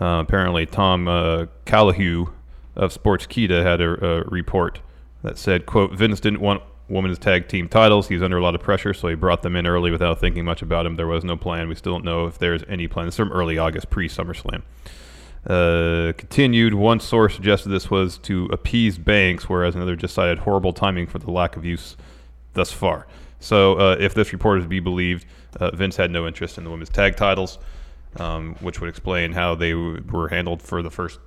[0.00, 2.32] Uh, apparently, Tom uh, Colohue
[2.74, 4.80] of Sports Sportskeeda had a, a report
[5.22, 8.08] that said, "quote Vince didn't want women's tag team titles.
[8.08, 10.62] He's under a lot of pressure, so he brought them in early without thinking much
[10.62, 10.96] about them.
[10.96, 11.68] There was no plan.
[11.68, 13.06] We still don't know if there's any plan.
[13.06, 14.62] This is from early August, pre SummerSlam."
[15.46, 16.72] Uh, continued.
[16.72, 21.18] One source suggested this was to appease Banks, whereas another just cited horrible timing for
[21.18, 21.96] the lack of use
[22.54, 23.06] thus far.
[23.44, 25.26] So, uh, if this report is to be believed,
[25.60, 27.58] uh, Vince had no interest in the women's tag titles,
[28.16, 31.18] um, which would explain how they w- were handled for the first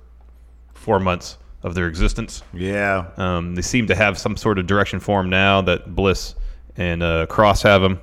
[0.74, 2.42] four months of their existence.
[2.52, 3.06] Yeah.
[3.16, 6.34] Um, they seem to have some sort of direction for them now that Bliss
[6.76, 8.00] and uh, Cross have them.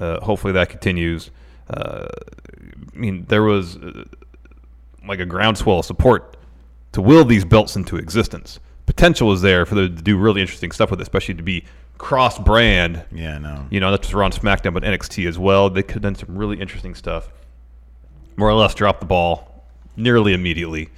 [0.00, 1.30] Uh, hopefully that continues.
[1.68, 2.06] Uh,
[2.94, 4.04] I mean, there was uh,
[5.06, 6.38] like a groundswell of support
[6.92, 8.60] to will these belts into existence.
[8.86, 11.64] Potential is there for them to do really interesting stuff with it, especially to be
[12.02, 13.02] cross brand.
[13.12, 13.66] Yeah, no.
[13.70, 15.70] You know, that's just Raw SmackDown, but NXT as well.
[15.70, 17.28] They could have done some really interesting stuff.
[18.36, 19.64] More or less drop the ball
[19.96, 20.88] nearly immediately.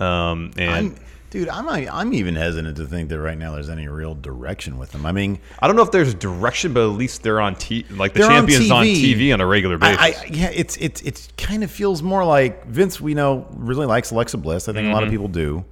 [0.00, 0.96] Um, and I'm,
[1.30, 4.90] dude, I'm I'm even hesitant to think that right now there's any real direction with
[4.92, 5.06] them.
[5.06, 7.84] I mean, I don't know if there's direction, but at least they're on T.
[7.90, 9.14] Like the They're on champions on TV.
[9.14, 9.32] TV.
[9.34, 9.98] on a regular basis.
[10.00, 13.00] I, I, yeah, it's it's it kind of feels more like Vince.
[13.00, 14.68] We know really likes Alexa Bliss.
[14.68, 15.12] I think a lot of Mhm.
[15.12, 15.64] people do,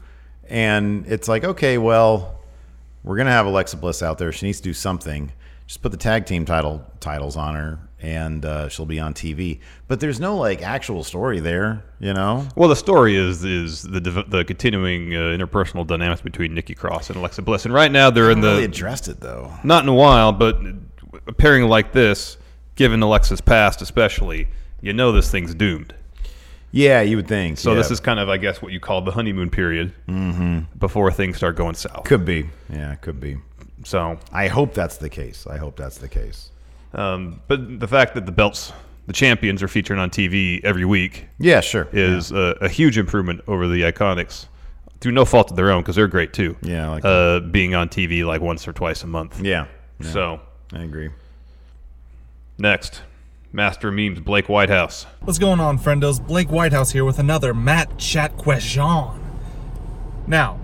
[0.48, 2.35] and it's like okay, well,
[3.06, 4.32] we're gonna have Alexa Bliss out there.
[4.32, 5.32] She needs to do something.
[5.66, 9.60] Just put the tag team title titles on her, and uh, she'll be on TV.
[9.88, 12.46] But there's no like actual story there, you know.
[12.56, 17.16] well, the story is is the the continuing uh, interpersonal dynamics between Nikki Cross and
[17.16, 19.52] Alexa Bliss, and right now they're in the really addressed it though.
[19.64, 20.58] not in a while, but
[21.28, 22.36] a pairing like this,
[22.74, 24.48] given Alexa's past especially,
[24.80, 25.94] you know this thing's doomed.
[26.76, 27.56] Yeah, you would think.
[27.58, 27.78] So yeah.
[27.78, 30.66] this is kind of, I guess, what you call the honeymoon period Mhm.
[30.78, 32.04] before things start going south.
[32.04, 32.50] could be.
[32.70, 33.38] Yeah, could be.
[33.84, 35.46] So I hope that's the case.
[35.46, 36.50] I hope that's the case.
[36.92, 38.72] Um, but the fact that the belts,
[39.06, 41.88] the champions, are featured on TV every week, Yeah, sure.
[41.92, 44.46] is a, a huge improvement over the Iconics,
[45.00, 46.56] through no fault of their own because they're great too.
[46.62, 49.40] Yeah, like uh, being on TV like once or twice a month.
[49.40, 49.66] Yeah,
[50.00, 50.10] yeah.
[50.10, 50.40] So
[50.74, 51.10] I agree.
[52.58, 53.02] Next,
[53.52, 55.06] Master Memes Blake Whitehouse.
[55.20, 56.24] What's going on, friendos?
[56.24, 58.82] Blake Whitehouse here with another Matt Chat question.
[60.26, 60.54] Now,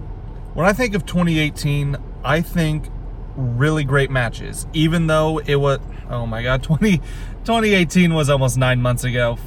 [0.54, 2.88] when I think of 2018, I think
[3.36, 4.66] really great matches.
[4.72, 5.78] Even though it was,
[6.10, 9.38] oh my god, 20, 2018 was almost nine months ago.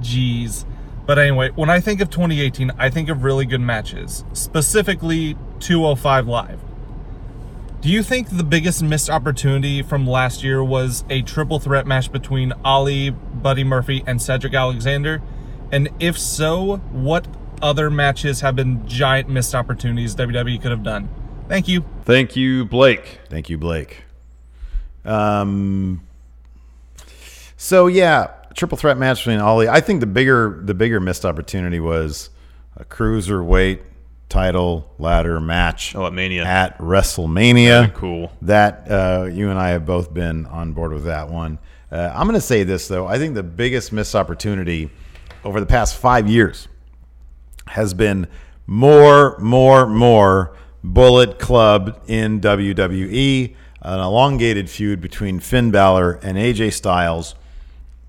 [0.00, 0.64] Jeez.
[1.06, 6.28] But anyway, when I think of 2018, I think of really good matches, specifically 205
[6.28, 6.60] Live.
[7.80, 12.12] Do you think the biggest missed opportunity from last year was a triple threat match
[12.12, 15.22] between Ali, Buddy Murphy, and Cedric Alexander?
[15.72, 17.26] And if so, what
[17.62, 21.08] other matches have been giant missed opportunities WWE could have done?
[21.48, 21.82] Thank you.
[22.04, 23.20] Thank you, Blake.
[23.30, 24.04] Thank you, Blake.
[25.06, 26.02] Um.
[27.56, 29.68] So yeah, triple threat match between Ali.
[29.68, 32.28] I think the bigger the bigger missed opportunity was
[32.76, 33.80] a cruiserweight
[34.30, 35.94] title ladder match.
[35.94, 36.44] Oh, at Mania.
[36.44, 37.86] At WrestleMania.
[37.86, 38.32] Very cool.
[38.40, 41.58] That uh, you and I have both been on board with that one.
[41.92, 43.06] Uh, I'm going to say this though.
[43.06, 44.90] I think the biggest missed opportunity
[45.44, 46.68] over the past five years
[47.66, 48.26] has been
[48.66, 53.56] more, more, more Bullet Club in WWE.
[53.82, 57.34] An elongated feud between Finn Balor and AJ Styles.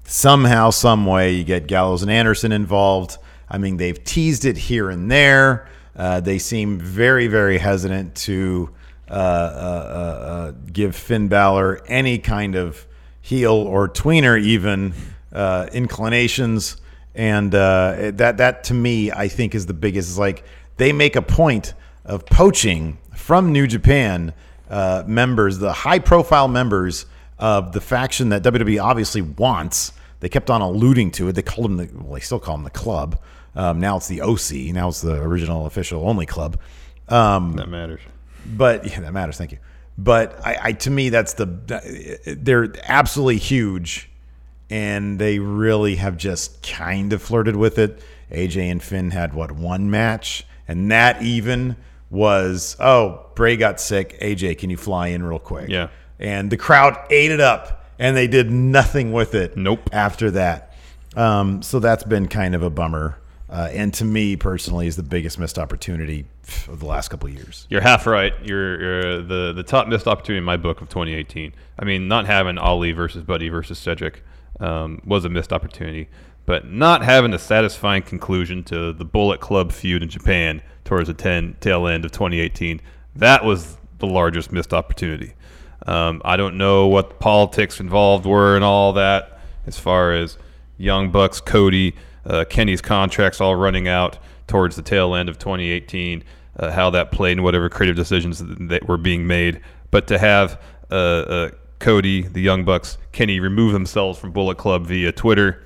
[0.03, 3.17] Somehow, some way, you get Gallows and Anderson involved.
[3.49, 5.69] I mean, they've teased it here and there.
[5.95, 8.69] Uh, they seem very, very hesitant to
[9.09, 12.87] uh, uh, uh, give Finn Balor any kind of
[13.21, 14.93] heel or tweener, even
[15.33, 16.77] uh, inclinations.
[17.13, 20.09] And uh, that, that to me, I think is the biggest.
[20.11, 20.45] Is like
[20.77, 21.73] they make a point
[22.05, 24.33] of poaching from New Japan
[24.69, 27.05] members, the high-profile members
[27.37, 29.91] of the faction that WWE obviously wants.
[30.21, 31.33] They kept on alluding to it.
[31.33, 33.19] They called them the well, they still call them the club.
[33.55, 34.73] Um, now it's the OC.
[34.73, 36.59] Now it's the original official only club.
[37.09, 38.01] Um, that matters.
[38.45, 39.37] But yeah, that matters.
[39.37, 39.59] Thank you.
[39.97, 41.45] But I, I to me that's the
[42.39, 44.09] they're absolutely huge,
[44.69, 48.01] and they really have just kind of flirted with it.
[48.31, 51.75] AJ and Finn had what one match, and that even
[52.09, 54.17] was oh Bray got sick.
[54.21, 55.69] AJ, can you fly in real quick?
[55.69, 55.89] Yeah.
[56.19, 59.57] And the crowd ate it up, and they did nothing with it.
[59.57, 59.89] Nope.
[59.91, 60.73] After that,
[61.15, 63.17] um, so that's been kind of a bummer.
[63.51, 66.25] Uh, and to me personally, is the biggest missed opportunity
[66.69, 67.67] of the last couple of years.
[67.69, 68.33] You're half right.
[68.43, 71.53] You're, you're, the the top missed opportunity in my book of 2018.
[71.77, 74.23] I mean, not having Ali versus Buddy versus Cedric
[74.61, 76.07] um, was a missed opportunity,
[76.45, 81.13] but not having a satisfying conclusion to the Bullet Club feud in Japan towards the
[81.13, 82.81] 10 tail end of 2018
[83.15, 85.33] that was the largest missed opportunity.
[85.85, 90.37] Um, I don't know what the politics involved were and all that, as far as
[90.77, 96.23] Young Bucks, Cody uh, Kenny's contracts all running out towards the tail end of 2018,
[96.57, 99.61] uh, how that played and whatever creative decisions that were being made.
[99.91, 104.85] But to have uh, uh, Cody, the Young Bucks, Kenny remove themselves from Bullet Club
[104.85, 105.63] via Twitter,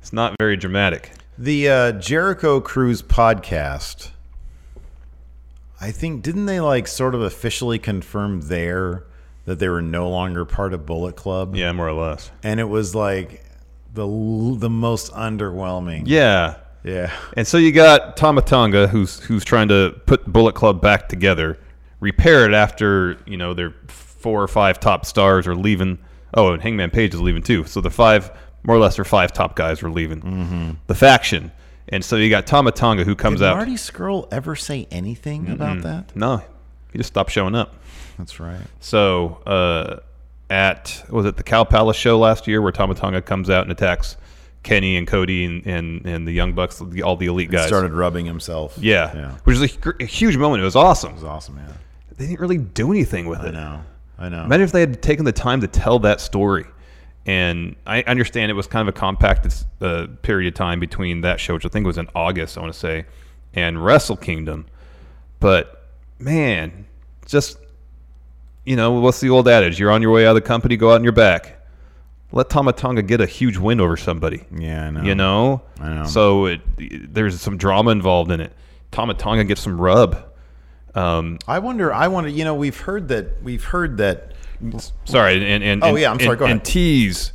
[0.00, 1.12] it's not very dramatic.
[1.38, 4.10] The uh, Jericho Cruise podcast,
[5.80, 9.04] I think, didn't they like sort of officially confirm there
[9.44, 11.56] that they were no longer part of Bullet Club?
[11.56, 12.30] Yeah, more or less.
[12.42, 13.44] And it was like
[13.96, 16.04] the the most underwhelming.
[16.06, 17.12] Yeah, yeah.
[17.36, 21.58] And so you got Tama Tonga, who's who's trying to put Bullet Club back together,
[21.98, 25.98] repair it after you know their four or five top stars are leaving.
[26.34, 27.64] Oh, and Hangman Page is leaving too.
[27.64, 28.30] So the five,
[28.62, 30.70] more or less, their five top guys are leaving mm-hmm.
[30.86, 31.50] the faction.
[31.88, 33.56] And so you got Tama Tonga who comes Did out.
[33.56, 36.14] Marty Scurll ever say anything about that?
[36.16, 36.42] No,
[36.92, 37.76] he just stopped showing up.
[38.18, 38.60] That's right.
[38.80, 40.00] So uh,
[40.50, 43.72] at was it the Cow Palace show last year where Tama Tonga comes out and
[43.72, 44.16] attacks
[44.62, 47.66] Kenny and Cody and, and, and the Young Bucks, all the elite guys.
[47.66, 48.76] started rubbing himself.
[48.78, 49.30] Yeah, Yeah.
[49.44, 50.60] which is a, a huge moment.
[50.62, 51.10] It was awesome.
[51.12, 51.72] It was awesome, yeah.
[52.16, 53.48] They didn't really do anything with I it.
[53.48, 53.80] I know.
[54.18, 54.44] I know.
[54.44, 56.64] Imagine if they had taken the time to tell that story.
[57.26, 61.40] And I understand it was kind of a compacted uh, period of time between that
[61.40, 63.04] show, which I think was in August, I want to say,
[63.52, 64.66] and Wrestle Kingdom.
[65.40, 66.86] But man,
[67.26, 67.58] just
[68.66, 69.78] you know, what's the old adage?
[69.78, 71.52] You're on your way out of the company, go out on your back.
[72.32, 74.44] Let Tama Tonga get a huge win over somebody.
[74.54, 75.02] Yeah, I know.
[75.02, 76.04] You know, I know.
[76.06, 76.60] So it,
[77.14, 78.52] there's some drama involved in it.
[78.90, 80.22] Tama Tonga gets some rub.
[80.94, 81.92] Um, I wonder.
[81.92, 82.28] I wonder.
[82.28, 83.42] You know, we've heard that.
[83.42, 84.32] We've heard that.
[85.04, 86.56] sorry, and and Oh, and- yeah, I'm sorry, and- go ahead.
[86.56, 87.32] And tease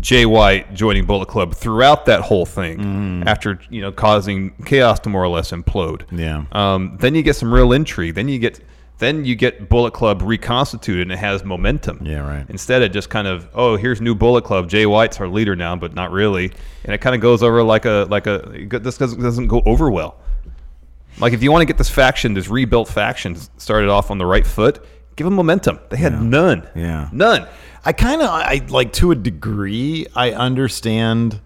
[0.00, 3.28] Jay White joining Bullet Club throughout that whole thing Mm-hmm.
[3.28, 6.02] after you know causing chaos to more or less implode.
[6.10, 6.44] Yeah.
[6.52, 8.14] Um, then you get some real intrigue.
[8.14, 8.60] Then you get
[8.98, 12.04] then you get Bullet Club reconstituted and it has momentum.
[12.04, 12.46] Yeah, right.
[12.48, 14.68] Instead of just kind of oh here's new Bullet Club.
[14.68, 16.52] Jay White's our leader now, but not really.
[16.84, 20.16] And it kind of goes over like a like a this doesn't go over well.
[21.18, 24.26] Like if you want to get this faction, this rebuilt faction started off on the
[24.26, 24.84] right foot,
[25.16, 25.78] Give them momentum.
[25.90, 26.68] They had none.
[26.74, 27.08] Yeah.
[27.12, 27.46] None.
[27.84, 31.40] I kind of I like to a degree I understand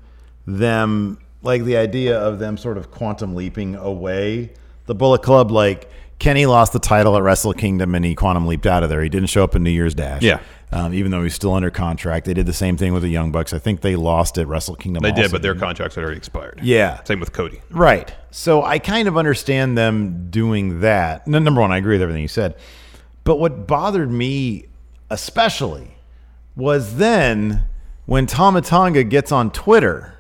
[0.47, 4.53] them like the idea of them sort of quantum leaping away
[4.87, 8.67] the Bullet Club like Kenny lost the title at Wrestle Kingdom and he quantum leaped
[8.67, 9.03] out of there.
[9.03, 10.23] He didn't show up in New Year's Dash.
[10.23, 10.41] Yeah.
[10.71, 12.27] Um, even though he's still under contract.
[12.27, 13.55] They did the same thing with the Young Bucks.
[13.55, 15.03] I think they lost at Wrestle Kingdom.
[15.03, 16.61] They did, but their contracts had already expired.
[16.63, 17.03] Yeah.
[17.05, 17.63] Same with Cody.
[17.71, 18.15] Right.
[18.31, 21.27] So I kind of understand them doing that.
[21.27, 22.57] No, number one, I agree with everything you said.
[23.25, 24.67] But what bothered me
[25.09, 25.97] especially
[26.55, 27.65] was then
[28.05, 30.19] when Tama Tonga gets on Twitter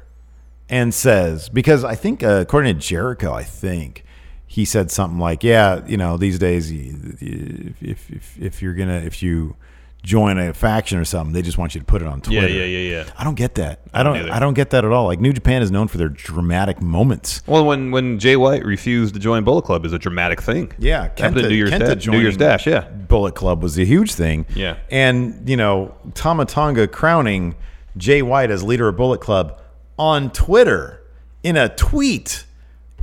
[0.68, 4.04] and says, because I think, uh, according to Jericho, I think
[4.48, 8.96] he said something like, yeah, you know, these days, if, if, if you're going to,
[8.96, 9.54] if you
[10.02, 12.48] join a faction or something, they just want you to put it on Twitter.
[12.48, 13.04] yeah, yeah, yeah.
[13.04, 13.10] Yeah.
[13.18, 13.80] I don't get that.
[13.92, 14.30] I don't, don't.
[14.30, 15.04] I don't get that at all.
[15.06, 17.42] Like New Japan is known for their dramatic moments.
[17.46, 20.72] Well, when when Jay White refused to join Bullet Club is a dramatic thing.
[20.78, 22.66] Yeah, at New Year's, Kenta Dash, New Year's Dash.
[22.66, 24.46] Yeah, Bullet Club was a huge thing.
[24.54, 24.78] Yeah.
[24.90, 27.54] and you know Tama Tonga crowning
[27.98, 29.60] Jay White as leader of Bullet Club
[29.98, 31.02] on Twitter
[31.42, 32.44] in a tweet,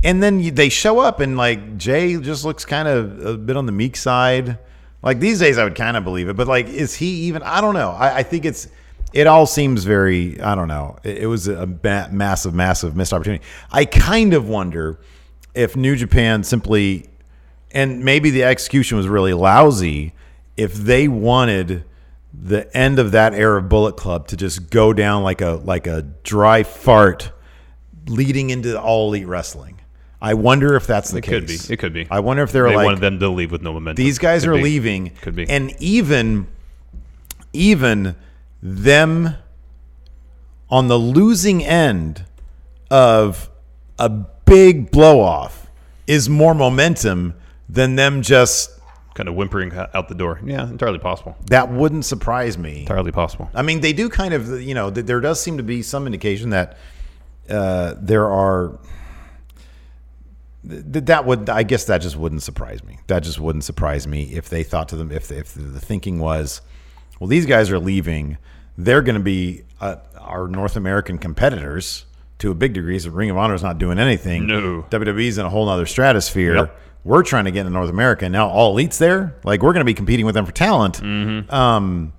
[0.04, 3.56] and then you, they show up and like Jay just looks kind of a bit
[3.56, 4.58] on the meek side.
[5.02, 7.42] Like these days, I would kind of believe it, but like, is he even?
[7.42, 7.90] I don't know.
[7.90, 8.68] I, I think it's.
[9.12, 10.40] It all seems very.
[10.40, 10.98] I don't know.
[11.04, 13.44] It, it was a ma- massive, massive missed opportunity.
[13.70, 14.98] I kind of wonder
[15.54, 17.08] if New Japan simply
[17.76, 20.14] and maybe the execution was really lousy
[20.56, 21.84] if they wanted
[22.32, 25.86] the end of that era of Bullet Club to just go down like a like
[25.86, 27.32] a dry fart
[28.06, 29.75] leading into all elite wrestling.
[30.26, 31.32] I wonder if that's the case.
[31.32, 31.66] it case.
[31.66, 31.74] could be.
[31.74, 32.06] It could be.
[32.10, 34.02] I wonder if they're they like wanted them to leave with no momentum.
[34.02, 34.62] these guys Could are be.
[34.62, 35.10] leaving.
[35.22, 35.48] Could be.
[35.48, 36.48] And even
[37.52, 38.16] even
[38.62, 39.36] them
[40.68, 42.24] on the losing end
[42.90, 43.48] of
[43.98, 45.68] a big blow off
[46.06, 47.34] is more momentum
[47.68, 48.70] than them just
[49.14, 50.40] kind of whimpering out the door.
[50.44, 51.36] Yeah, entirely possible.
[51.46, 52.80] that wouldn't surprise me.
[52.80, 53.48] Entirely possible.
[53.54, 56.50] I mean, they do kind of, you know, there does seem to be some indication
[56.50, 56.76] that
[57.48, 58.78] uh, there are.
[60.68, 62.98] Th- that would, I guess, that just wouldn't surprise me.
[63.06, 66.60] That just wouldn't surprise me if they thought to them, if if the thinking was,
[67.20, 68.38] well, these guys are leaving,
[68.76, 72.04] they're going to be uh, our North American competitors
[72.38, 72.98] to a big degree.
[72.98, 74.46] So Ring of Honor is not doing anything.
[74.46, 74.84] No.
[74.90, 76.56] WWE's in a whole other stratosphere.
[76.56, 76.80] Yep.
[77.04, 78.48] We're trying to get into North America now.
[78.48, 81.00] All elites there, like we're going to be competing with them for talent.
[81.00, 81.54] Mm-hmm.
[81.54, 82.12] Um,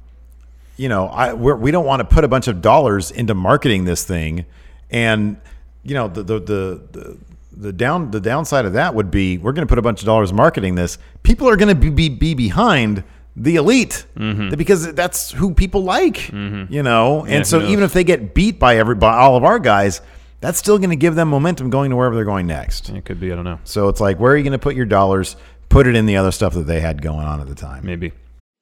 [0.77, 3.83] you know, I we're, we don't want to put a bunch of dollars into marketing
[3.83, 4.45] this thing,
[4.89, 5.39] and
[5.83, 6.81] you know the the the.
[6.91, 7.17] the
[7.59, 10.05] the down the downside of that would be we're going to put a bunch of
[10.05, 10.97] dollars marketing this.
[11.23, 13.03] People are going to be, be be behind
[13.35, 17.21] the elite because that's who people like, you know.
[17.21, 17.27] Mm-hmm.
[17.27, 20.01] Yeah, and so even if they get beat by every by all of our guys,
[20.39, 22.89] that's still going to give them momentum going to wherever they're going next.
[22.89, 23.31] It could be.
[23.31, 23.59] I don't know.
[23.63, 25.35] So it's like, where are you going to put your dollars?
[25.69, 27.85] Put it in the other stuff that they had going on at the time.
[27.85, 28.11] Maybe.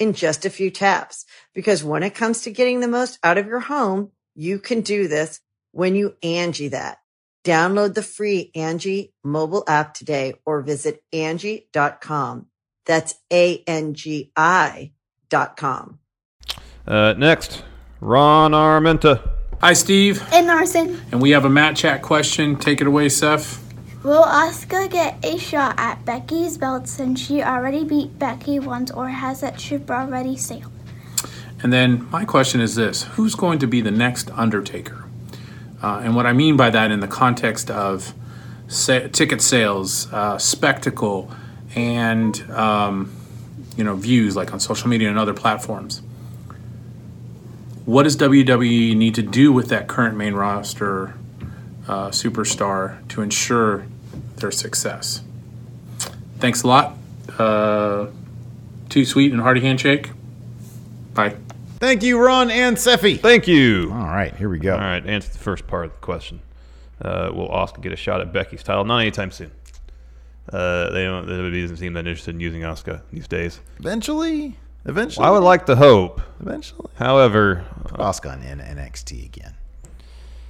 [0.00, 1.24] in just a few taps.
[1.54, 5.06] Because when it comes to getting the most out of your home, you can do
[5.06, 6.98] this when you Angi that.
[7.44, 12.46] Download the free Angi mobile app today or visit Angi.com.
[12.86, 14.92] That's A-N-G-I
[15.28, 15.98] dot com.
[16.86, 17.62] Uh, next,
[18.00, 19.30] Ron Armenta.
[19.60, 20.22] Hi, Steve.
[20.32, 22.56] And Arson, And we have a Matt Chat question.
[22.56, 23.69] Take it away, Seth.
[24.02, 29.08] Will Asuka get a shot at Becky's belt since she already beat Becky once, or
[29.08, 30.72] has that ship already sailed?
[31.62, 35.04] And then my question is this Who's going to be the next Undertaker?
[35.82, 38.14] Uh, and what I mean by that in the context of
[38.68, 41.30] sa- ticket sales, uh, spectacle,
[41.74, 43.14] and um,
[43.76, 46.00] you know views like on social media and other platforms.
[47.84, 51.18] What does WWE need to do with that current main roster
[51.86, 53.84] uh, superstar to ensure
[54.40, 55.22] their success?
[56.38, 56.96] Thanks a lot.
[57.38, 58.06] Uh,
[58.88, 60.10] too sweet and hearty handshake.
[61.14, 61.36] Bye.
[61.78, 63.18] Thank you, Ron and Seffi.
[63.18, 63.90] Thank you.
[63.92, 64.74] All right, here we go.
[64.74, 66.40] All right, answer the first part of the question.
[67.00, 68.84] Uh, will Asuka get a shot at Becky's title?
[68.84, 69.50] Not anytime soon.
[70.52, 71.26] Uh, they don't.
[71.26, 73.60] WWE doesn't seem that interested in using Asuka these days.
[73.78, 75.24] Eventually, eventually.
[75.24, 76.20] I would like to hope.
[76.40, 76.90] Eventually.
[76.96, 79.54] However, Asuka in NXT again.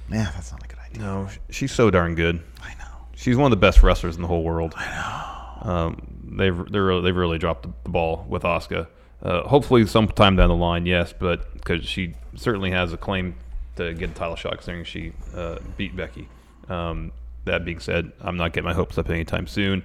[0.09, 1.01] Yeah, that's not a good idea.
[1.01, 2.41] No, she's so darn good.
[2.61, 2.80] I know.
[3.21, 4.73] She's one of the best wrestlers in the whole world.
[4.75, 5.71] I know.
[5.71, 8.87] Um, they've they're really, they've really dropped the ball with Asuka.
[9.21, 13.35] Uh, hopefully, sometime down the line, yes, but because she certainly has a claim
[13.75, 16.27] to get a title shot, considering she uh, beat Becky.
[16.67, 17.11] Um,
[17.45, 19.83] that being said, I'm not getting my hopes up anytime soon.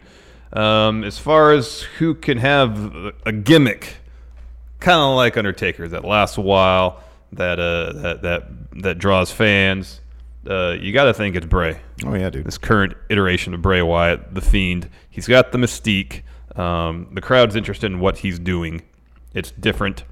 [0.55, 3.97] Um, as far as who can have a gimmick,
[4.81, 8.49] kind of like Undertaker, that lasts a while, that uh, that that
[8.83, 10.01] that draws fans.
[10.49, 11.81] Uh, you got to think it's Bray.
[12.05, 12.45] Oh yeah, dude.
[12.45, 14.89] This current iteration of Bray Wyatt, the Fiend.
[15.11, 16.23] He's got the mystique.
[16.57, 18.83] Um, the crowd's interested in what he's doing.
[19.35, 20.05] It's different.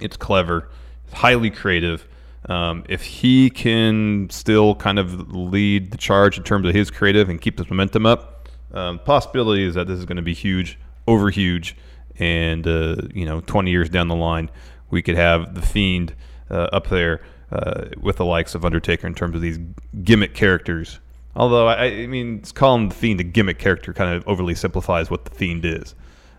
[0.00, 0.70] It's clever.
[1.06, 2.06] It's highly creative.
[2.48, 7.28] Um, if he can still kind of lead the charge in terms of his creative
[7.28, 10.78] and keep this momentum up, um, possibility is that this is going to be huge,
[11.06, 11.76] over huge,
[12.18, 14.50] and uh, you know, 20 years down the line,
[14.90, 16.14] we could have the Fiend
[16.50, 17.20] uh, up there
[17.52, 19.58] uh, with the likes of Undertaker in terms of these
[20.04, 21.00] gimmick characters.
[21.36, 25.24] Although I, I mean, calling the Fiend a gimmick character kind of overly simplifies what
[25.24, 25.94] the Fiend is.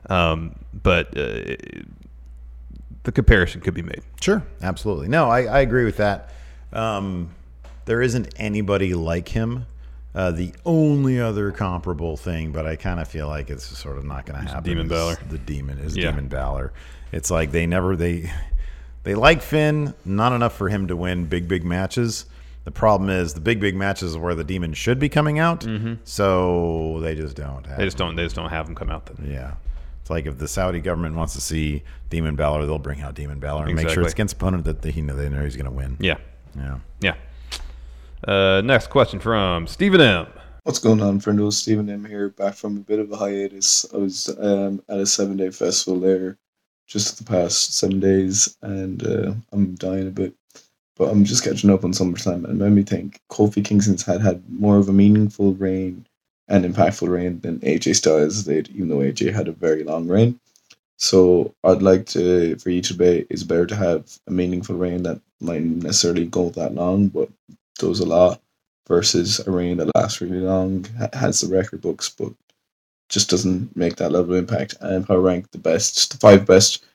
[0.09, 1.55] Um, but uh,
[3.03, 4.01] the comparison could be made.
[4.21, 5.07] Sure, absolutely.
[5.07, 6.31] No, I, I agree with that.
[6.73, 7.29] Um,
[7.85, 9.65] there isn't anybody like him.
[10.13, 14.03] Uh, the only other comparable thing, but I kind of feel like it's sort of
[14.05, 14.63] not going to happen.
[14.63, 15.17] Demon Balor.
[15.29, 16.09] The demon is Yeah.
[16.09, 16.73] Demon Balor.
[17.11, 18.31] It's like they never they
[19.03, 22.25] they like Finn, not enough for him to win big big matches.
[22.65, 25.65] The problem is the big big matches are where the demon should be coming out,
[26.03, 27.65] so they just don't.
[27.65, 28.15] Have They just don't.
[28.15, 29.31] They just don't have them come out then.
[29.31, 29.55] Yeah.
[30.01, 33.39] It's like if the Saudi government wants to see Demon Balor, they'll bring out Demon
[33.39, 35.71] Balor and make sure it's against opponent that they know they know he's going to
[35.71, 35.97] win.
[35.99, 36.17] Yeah.
[36.55, 36.79] Yeah.
[36.99, 37.15] Yeah.
[38.27, 40.27] Uh, next question from Stephen M.
[40.63, 41.51] What's going on, friendo?
[41.53, 43.85] Stephen M here, back from a bit of a hiatus.
[43.93, 46.37] I was um, at a seven day festival there
[46.89, 50.33] just the past seven days, and uh, I'm dying a bit.
[50.97, 54.19] But I'm just catching up on SummerSlam, and it made me think Kofi Kingston's had
[54.19, 56.05] had more of a meaningful reign
[56.49, 60.39] and impactful reign than AJ Styles did, even though AJ had a very long reign.
[60.97, 65.21] So I'd like to, for each debate, it's better to have a meaningful reign that
[65.39, 67.29] might necessarily go that long, but
[67.77, 68.41] does a lot
[68.87, 72.33] versus a reign that lasts really long, has the record books, but
[73.09, 74.75] just doesn't make that level of impact.
[74.81, 76.85] And if I rank the best, the five best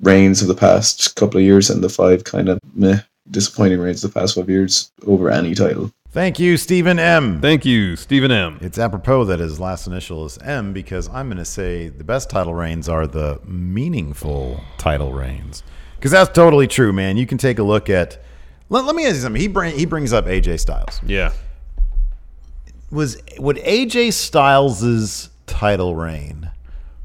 [0.00, 3.00] reigns of the past couple of years and the five kind of meh,
[3.30, 5.90] disappointing reigns of the past five years over any title.
[6.10, 7.40] Thank you, Stephen M.
[7.40, 8.58] Thank you, Stephen M.
[8.60, 12.30] It's apropos that his last initial is M because I'm going to say the best
[12.30, 15.64] title reigns are the meaningful title reigns.
[15.96, 17.16] Because that's totally true, man.
[17.16, 18.22] You can take a look at.
[18.68, 19.40] Let, let me ask you something.
[19.40, 21.00] He, bring, he brings up AJ Styles.
[21.04, 21.32] Yeah.
[22.92, 26.50] Was would AJ Styles's title reign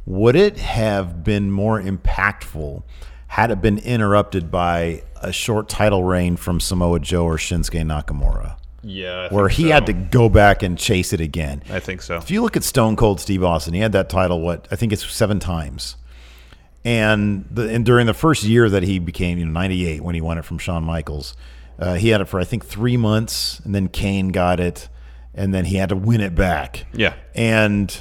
[0.06, 2.82] would it have been more impactful
[3.28, 8.58] had it been interrupted by a short title reign from Samoa Joe or Shinsuke Nakamura?
[8.82, 9.70] Yeah, I where he so.
[9.70, 11.62] had to go back and chase it again.
[11.70, 12.18] I think so.
[12.18, 14.94] If you look at Stone Cold Steve Austin, he had that title what I think
[14.94, 15.96] it's seven times.
[16.84, 20.22] And the and during the first year that he became, you know, 98 when he
[20.22, 21.36] won it from Shawn Michaels,
[21.78, 24.90] uh, he had it for I think 3 months and then Kane got it
[25.36, 26.86] and then he had to win it back.
[26.94, 27.14] Yeah.
[27.36, 27.96] And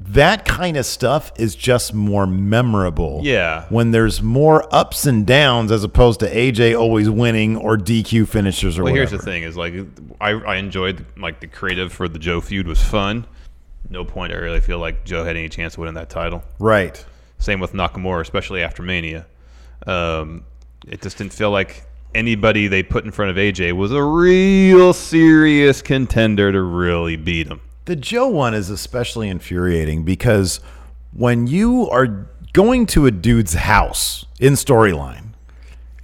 [0.00, 3.20] that kind of stuff is just more memorable.
[3.22, 3.66] Yeah.
[3.68, 8.78] When there's more ups and downs as opposed to AJ always winning or DQ finishers
[8.78, 9.10] or Well, whatever.
[9.10, 9.74] here's the thing: is like
[10.20, 13.26] I, I enjoyed like the creative for the Joe feud was fun.
[13.88, 16.42] No point I really feel like Joe had any chance of winning that title.
[16.58, 17.04] Right.
[17.38, 19.26] Same with Nakamura, especially after Mania.
[19.86, 20.44] Um,
[20.86, 21.84] it just didn't feel like
[22.14, 27.46] anybody they put in front of AJ was a real serious contender to really beat
[27.48, 27.60] him.
[27.90, 30.60] The Joe one is especially infuriating because
[31.12, 35.32] when you are going to a dude's house in storyline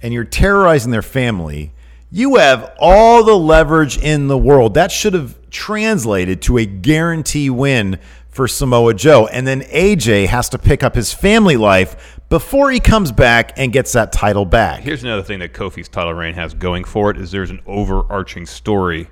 [0.01, 1.71] and you're terrorizing their family,
[2.11, 4.73] you have all the leverage in the world.
[4.73, 9.27] That should have translated to a guarantee win for Samoa Joe.
[9.27, 13.71] And then AJ has to pick up his family life before he comes back and
[13.71, 14.81] gets that title back.
[14.81, 18.45] Here's another thing that Kofi's title reign has going for it: is there's an overarching
[18.45, 19.07] story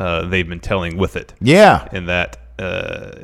[0.00, 1.32] uh, they've been telling with it.
[1.40, 1.86] Yeah.
[1.92, 3.22] and that uh,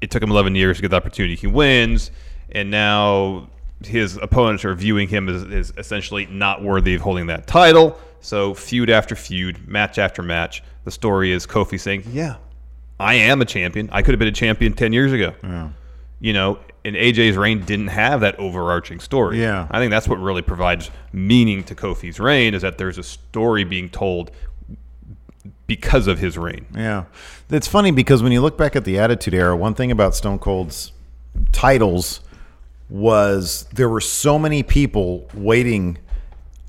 [0.00, 1.36] it took him 11 years to get the opportunity.
[1.36, 2.10] He wins,
[2.50, 3.48] and now
[3.84, 7.98] his opponents are viewing him as, as essentially not worthy of holding that title.
[8.20, 10.62] So feud after feud, match after match.
[10.84, 12.36] The story is Kofi saying, "Yeah,
[12.98, 13.88] I am a champion.
[13.92, 15.34] I could have been a champion 10 years ago."
[16.20, 19.40] You know, and AJ's reign didn't have that overarching story.
[19.40, 19.66] Yeah.
[19.70, 23.64] I think that's what really provides meaning to Kofi's reign is that there's a story
[23.64, 24.30] being told
[25.66, 26.66] because of his reign.
[26.74, 27.04] Yeah.
[27.50, 30.38] It's funny because when you look back at the Attitude Era, one thing about Stone
[30.40, 30.92] Cold's
[31.52, 32.20] titles
[32.88, 35.98] was there were so many people waiting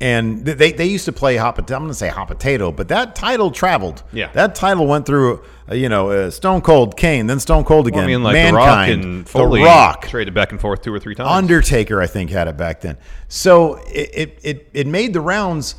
[0.02, 1.76] and they, they used to play hot potato.
[1.76, 4.04] I'm going to say hot potato, but that title traveled.
[4.12, 4.30] Yeah.
[4.34, 5.42] that title went through.
[5.70, 8.00] Uh, you know, uh, Stone Cold, Kane, then Stone Cold again.
[8.00, 10.82] Well, I mean, like Mankind, The Rock and Foley The Rock, traded back and forth
[10.82, 11.30] two or three times.
[11.30, 12.98] Undertaker, I think, had it back then.
[13.30, 15.76] So it, it it it made the rounds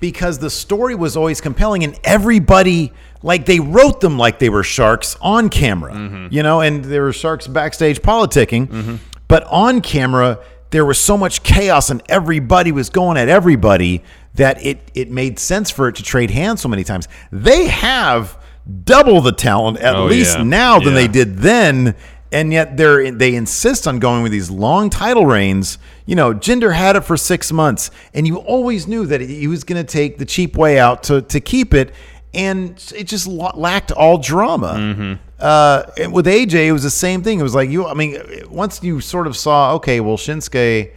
[0.00, 2.92] because the story was always compelling, and everybody
[3.22, 6.26] like they wrote them like they were sharks on camera, mm-hmm.
[6.30, 8.96] you know, and there were sharks backstage politicking, mm-hmm.
[9.28, 10.38] but on camera
[10.70, 14.02] there was so much chaos and everybody was going at everybody
[14.34, 17.06] that it it made sense for it to trade hands so many times.
[17.30, 18.36] They have
[18.84, 20.42] double the talent at Oh, least yeah.
[20.42, 21.94] now than they did then
[22.34, 25.78] and yet they're they insist on going with these long title reigns.
[26.04, 29.62] You know jinder had it for six months and you always knew that he was
[29.64, 31.94] going to take the cheap way out to, to keep it
[32.34, 35.18] and it just la- lacked all drama.
[35.38, 37.38] Uh, and with aj it was the same thing.
[37.38, 38.20] It was like you i mean
[38.50, 40.92] once you sort of saw okay well shinsuke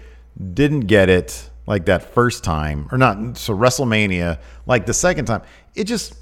[0.54, 5.42] didn't get it like that first time or not so wrestlemania like the second time
[5.76, 6.16] it just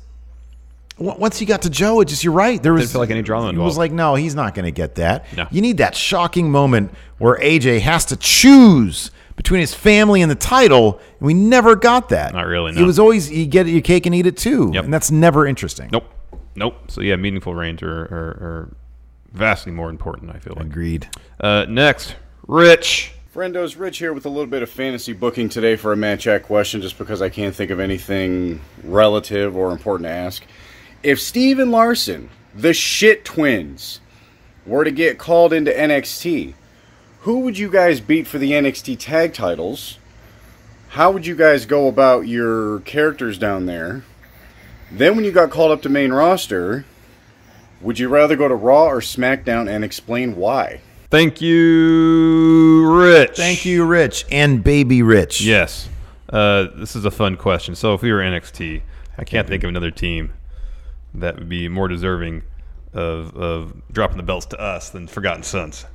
[0.97, 2.61] once you got to Joe, it just you're right.
[2.61, 3.65] There was Didn't feel like any drama involved.
[3.65, 5.25] It was like, no, he's not going to get that.
[5.35, 5.47] No.
[5.51, 10.35] You need that shocking moment where AJ has to choose between his family and the
[10.35, 12.33] title, and we never got that.
[12.33, 14.85] Not really, It was always you get your cake and eat it too, yep.
[14.85, 15.89] and that's never interesting.
[15.91, 16.05] Nope.
[16.55, 16.89] Nope.
[16.89, 18.75] So yeah, meaningful reigns are, are, are
[19.33, 20.33] vastly more important.
[20.33, 20.65] I feel like.
[20.65, 21.09] Agreed.
[21.39, 22.15] Uh, next,
[22.47, 23.11] Rich.
[23.33, 26.43] Friendos, Rich here with a little bit of fantasy booking today for a match chat
[26.43, 30.45] question, just because I can't think of anything relative or important to ask.
[31.05, 33.99] If Steven Larson, the shit twins,
[34.65, 36.55] were to get called into NXT,
[37.19, 39.99] who would you guys beat for the NXT tag titles?
[40.89, 44.03] How would you guys go about your characters down there?
[44.91, 46.85] Then, when you got called up to main roster,
[47.81, 50.81] would you rather go to Raw or SmackDown and explain why?
[51.11, 53.37] Thank you, Rich.
[53.37, 55.41] Thank you, Rich, and Baby Rich.
[55.41, 55.87] Yes.
[56.27, 57.75] Uh, this is a fun question.
[57.75, 58.81] So if we were NXT,
[59.19, 60.33] I can't think of another team
[61.19, 62.43] that would be more deserving
[62.93, 65.85] of, of dropping the belts to us than Forgotten Sons.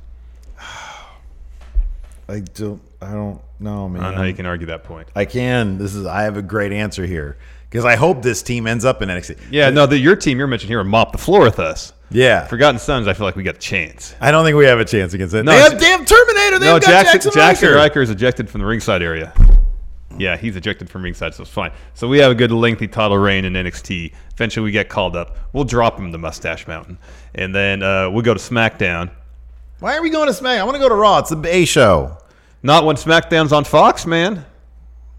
[2.29, 2.81] I don't.
[3.01, 4.01] I don't know, man.
[4.01, 5.07] I don't know how you can argue that point.
[5.15, 5.77] I can.
[5.77, 6.05] This is.
[6.05, 7.37] I have a great answer here
[7.69, 9.37] because I hope this team ends up in NXT.
[9.49, 11.93] Yeah, no, the, your team you're mentioning here will mop the floor with us.
[12.11, 12.45] Yeah.
[12.45, 14.13] Forgotten Sons, I feel like we got a chance.
[14.19, 15.43] I don't think we have a chance against it.
[15.43, 16.59] No, they have damn Terminator.
[16.59, 17.75] They no, Jackson, Jackson, Jaxson.
[17.75, 19.33] Ryker is ejected from the ringside area.
[20.17, 21.71] Yeah, he's ejected from ringside, so it's fine.
[21.93, 24.13] So we have a good lengthy title reign in NXT.
[24.33, 25.37] Eventually, we get called up.
[25.53, 26.97] We'll drop him to Mustache Mountain,
[27.35, 29.11] and then uh, we'll go to SmackDown.
[29.79, 30.59] Why are we going to Smack?
[30.59, 31.17] I want to go to Raw.
[31.17, 32.17] It's the A show.
[32.61, 34.45] Not when SmackDown's on Fox, man.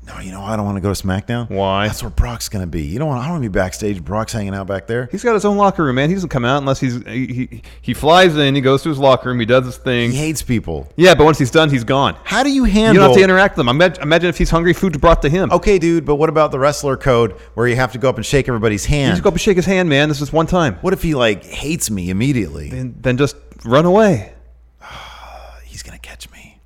[0.04, 1.48] No, you know I don't want to go to SmackDown.
[1.48, 1.86] Why?
[1.86, 2.82] That's where Brock's going to be.
[2.82, 3.20] You don't want.
[3.20, 4.04] I don't want to be backstage.
[4.04, 5.08] Brock's hanging out back there.
[5.12, 6.08] He's got his own locker room, man.
[6.08, 8.98] He doesn't come out unless he's he, he, he flies in, he goes to his
[8.98, 10.10] locker room, he does his thing.
[10.10, 10.88] He hates people.
[10.96, 12.16] Yeah, but once he's done, he's gone.
[12.24, 12.94] How do you You handle?
[13.04, 13.68] don't have to interact with him.
[13.68, 15.52] Imagine, imagine if he's hungry, food's brought to him.
[15.52, 18.26] Okay, dude, but what about the wrestler code where you have to go up and
[18.26, 19.10] shake everybody's hand?
[19.10, 20.08] You just go up and shake his hand, man.
[20.08, 20.74] This is one time.
[20.80, 22.70] What if he like hates me immediately?
[22.70, 24.32] And then just run away.
[25.64, 26.58] He's gonna catch me.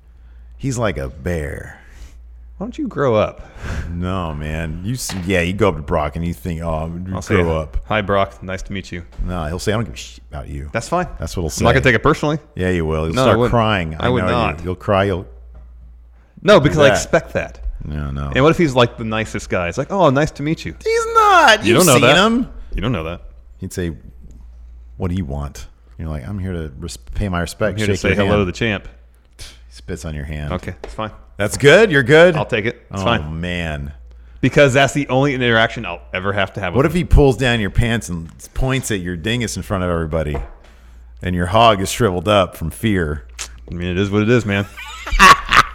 [0.57, 1.76] He's like a bear.
[2.57, 3.41] Why don't you grow up?
[3.91, 4.81] No, man.
[4.83, 7.21] You s- yeah, you go up to Brock and you think, oh, I'm I'll grow
[7.21, 7.77] say, up.
[7.85, 8.41] Hi, Brock.
[8.41, 9.05] Nice to meet you.
[9.23, 10.69] No, he'll say, I don't give a shit about you.
[10.73, 11.07] That's fine.
[11.19, 11.61] That's what he'll say.
[11.63, 12.39] I'm not gonna take it personally.
[12.55, 13.05] Yeah, you will.
[13.05, 13.51] You'll No, I start wouldn't.
[13.51, 13.95] crying.
[13.99, 14.59] I would know not.
[14.59, 14.65] You.
[14.65, 15.03] You'll cry.
[15.03, 15.27] You'll.
[16.41, 17.59] No, because I expect that.
[17.85, 18.31] No, no.
[18.33, 19.67] And what if he's like the nicest guy?
[19.69, 20.75] It's like, oh, nice to meet you.
[20.83, 21.63] He's not.
[21.63, 22.25] You You've don't know seen that.
[22.25, 22.51] him.
[22.73, 23.21] You don't know that.
[23.59, 23.95] He'd say,
[24.97, 27.87] "What do you want?" You're like, "I'm here to res- pay my respect." I'm here
[27.87, 28.87] to say hello hand." to the champ.
[29.77, 30.53] Spits on your hand.
[30.53, 31.11] Okay, it's fine.
[31.37, 31.91] That's good.
[31.91, 32.35] You're good.
[32.35, 32.87] I'll take it.
[32.89, 33.39] It's oh, fine.
[33.39, 33.93] man.
[34.41, 37.37] Because that's the only interaction I'll ever have to have with What if he pulls
[37.37, 40.35] down your pants and points at your dingus in front of everybody,
[41.21, 43.27] and your hog is shriveled up from fear?
[43.69, 44.65] I mean, it is what it is, man.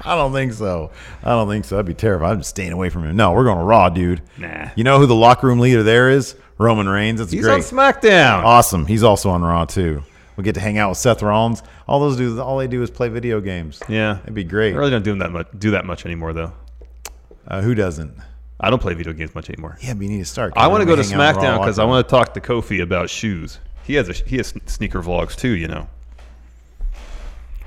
[0.05, 0.91] I don't think so.
[1.23, 1.79] I don't think so.
[1.79, 2.33] I'd be terrified.
[2.33, 3.15] I'm just staying away from him.
[3.15, 4.21] No, we're going to Raw, dude.
[4.37, 4.71] Nah.
[4.75, 6.35] You know who the locker room leader there is?
[6.59, 7.21] Roman Reigns.
[7.21, 7.55] That's He's great.
[7.55, 8.43] on SmackDown.
[8.43, 8.87] Awesome.
[8.87, 10.03] He's also on Raw too.
[10.43, 11.63] We get to hang out with Seth Rollins.
[11.87, 13.81] All those dudes, all they do is play video games.
[13.89, 14.75] Yeah, It'd be great.
[14.75, 15.47] I really don't do that much.
[15.57, 16.53] Do that much anymore, though.
[17.47, 18.13] Uh, who doesn't?
[18.59, 19.79] I don't play video games much anymore.
[19.81, 20.55] Yeah, but you need to start.
[20.57, 22.35] I want to go to Hang out in Raw SmackDown because I want to talk
[22.35, 23.61] to Kofi about shoes.
[23.85, 25.87] He has a he has sneaker vlogs too, you know.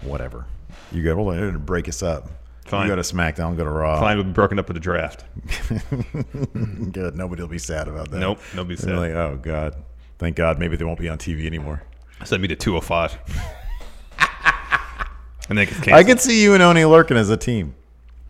[0.02, 0.46] Whatever.
[0.92, 1.16] You go.
[1.24, 2.28] Well, it'll break us up.
[2.66, 2.88] Fine.
[2.88, 3.56] You go to SmackDown.
[3.56, 4.02] Go to Raw.
[4.02, 5.24] Fine, we'll be broken up with the draft.
[6.92, 7.16] Good.
[7.16, 8.20] Nobody will be sad about that.
[8.20, 8.98] Nope, nobody's sad.
[8.98, 9.76] Like, oh God.
[10.18, 10.60] Thank God.
[10.60, 11.82] Maybe they won't be on TV anymore.
[12.24, 13.18] Send me to 205.
[15.48, 17.76] And get I could see you and Oney Lorcan as a team.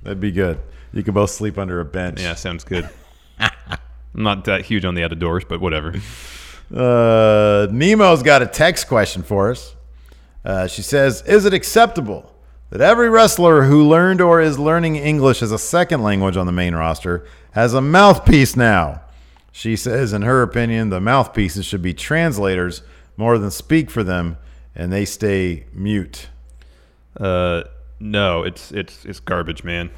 [0.04, 0.60] That'd be good.
[0.92, 2.22] You could both sleep under a bench.
[2.22, 2.90] Yeah, sounds good.
[3.40, 3.80] I'm
[4.14, 5.94] not that huge on the out of doors, but whatever.
[6.74, 9.76] Uh, Nemo's got a text question for us.
[10.44, 12.34] Uh, she says, "Is it acceptable
[12.72, 16.52] that every wrestler who learned or is learning English as a second language on the
[16.52, 19.02] main roster has a mouthpiece now?"
[19.52, 22.82] She says, in her opinion, the mouthpieces should be translators
[23.18, 24.38] more than speak for them,
[24.74, 26.30] and they stay mute.
[27.18, 27.64] Uh,
[28.00, 29.90] no, it's it's it's garbage, man.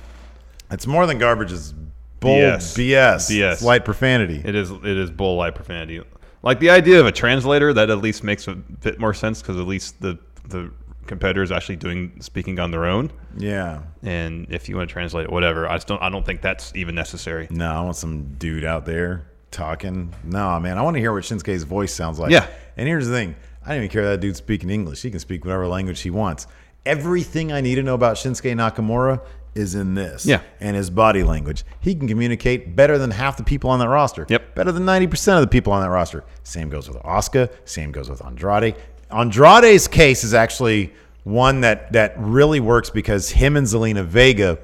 [0.69, 1.51] It's more than garbage.
[1.51, 1.73] It's
[2.19, 2.75] bull BS.
[2.75, 3.31] BS.
[3.31, 3.53] BS.
[3.53, 4.41] It's light profanity.
[4.43, 6.01] It is it is bull light profanity.
[6.43, 9.57] Like the idea of a translator that at least makes a bit more sense because
[9.57, 10.71] at least the the
[11.07, 13.11] competitor is actually doing speaking on their own.
[13.37, 13.81] Yeah.
[14.03, 15.67] And if you want to translate it, whatever.
[15.67, 16.01] I just don't.
[16.01, 17.47] I don't think that's even necessary.
[17.49, 20.13] No, I want some dude out there talking.
[20.23, 22.31] No, man, I want to hear what Shinsuke's voice sounds like.
[22.31, 22.47] Yeah.
[22.75, 23.35] And here's the thing:
[23.65, 25.01] I don't even care that dude's speaking English.
[25.01, 26.47] He can speak whatever language he wants.
[26.85, 29.21] Everything I need to know about Shinsuke Nakamura
[29.57, 30.25] is in this.
[30.25, 30.41] Yeah.
[30.59, 31.65] And his body language.
[31.81, 34.25] He can communicate better than half the people on that roster.
[34.29, 34.55] Yep.
[34.55, 36.23] Better than 90% of the people on that roster.
[36.43, 37.51] Same goes with Asuka.
[37.65, 38.75] Same goes with Andrade.
[39.11, 40.93] Andrade's case is actually
[41.23, 44.59] one that that really works because him and Zelina Vega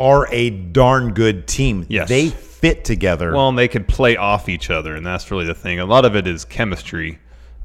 [0.00, 1.86] are a darn good team.
[1.88, 2.08] Yes.
[2.08, 3.32] They fit together.
[3.32, 5.80] Well, and they could play off each other, and that's really the thing.
[5.80, 7.18] A lot of it is chemistry.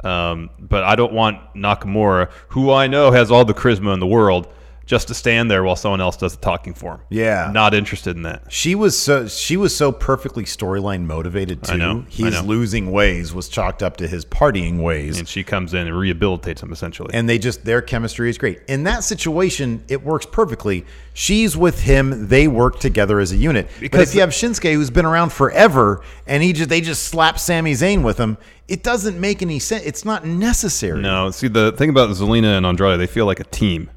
[0.03, 4.07] Um, but I don't want Nakamura, who I know has all the charisma in the
[4.07, 4.47] world,
[4.85, 6.99] just to stand there while someone else does the talking for him.
[7.09, 7.49] Yeah.
[7.53, 8.51] Not interested in that.
[8.51, 11.73] She was so she was so perfectly storyline motivated too.
[11.73, 12.41] I know, I know.
[12.41, 15.19] losing ways was chalked up to his partying ways.
[15.19, 17.11] And she comes in and rehabilitates him essentially.
[17.13, 18.61] and they just their chemistry is great.
[18.67, 20.85] In that situation, it works perfectly.
[21.13, 23.67] She's with him; they work together as a unit.
[23.67, 27.03] but Because if you have Shinsuke, who's been around forever, and he just they just
[27.03, 29.83] slap Sami Zayn with him, it doesn't make any sense.
[29.85, 31.01] It's not necessary.
[31.01, 33.89] No, see the thing about Zelina and Andrade, they feel like a team.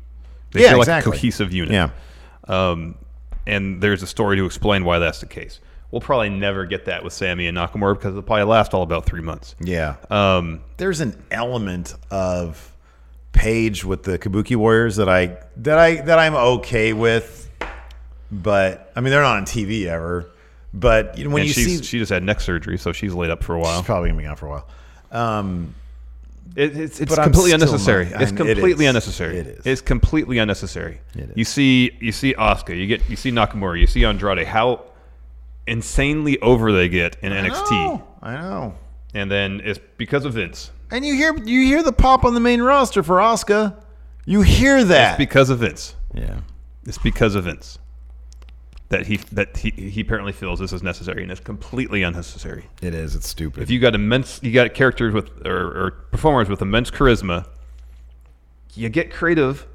[0.52, 1.10] They Yeah, feel exactly.
[1.10, 1.72] like a cohesive unit.
[1.72, 1.90] Yeah.
[2.48, 2.94] Um,
[3.46, 5.60] and there's a story to explain why that's the case.
[5.90, 9.06] We'll probably never get that with Sami and Nakamura because it'll probably last all about
[9.06, 9.54] three months.
[9.60, 9.96] Yeah.
[10.10, 12.72] Um, There's an element of
[13.32, 17.48] Paige with the Kabuki Warriors that I that I that I'm okay with,
[18.32, 20.28] but I mean they're not on TV ever.
[20.74, 23.44] But you know, when you see, she just had neck surgery, so she's laid up
[23.44, 23.78] for a while.
[23.78, 24.68] she's probably gonna be gone for a while.
[25.12, 25.74] Um,
[26.54, 28.08] It, it's it's completely unnecessary.
[28.10, 28.88] not- it's it completely is.
[28.90, 29.36] unnecessary.
[29.38, 29.66] It is.
[29.66, 31.00] It's completely unnecessary.
[31.14, 31.36] It is.
[31.36, 34.46] You see, you see Asuka, you get, you see Nakamura, you see Andrade.
[34.46, 34.84] How
[35.66, 38.74] insanely over they get in NXT, know, I know.
[39.14, 40.70] and then it's because of Vince.
[40.90, 43.74] And you hear you hear the pop on the main roster for Asuka.
[44.24, 45.12] You hear that.
[45.12, 45.94] It's because of Vince.
[46.14, 46.40] yeah.
[46.84, 47.78] It's because of Vince
[48.88, 52.66] that he that he, he apparently feels this is necessary, and it's completely unnecessary.
[52.82, 53.14] It is.
[53.14, 53.62] It's stupid.
[53.62, 57.46] If you got immense, you got characters with or, or performers with immense charisma,
[58.74, 59.66] you get creative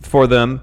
[0.00, 0.62] for them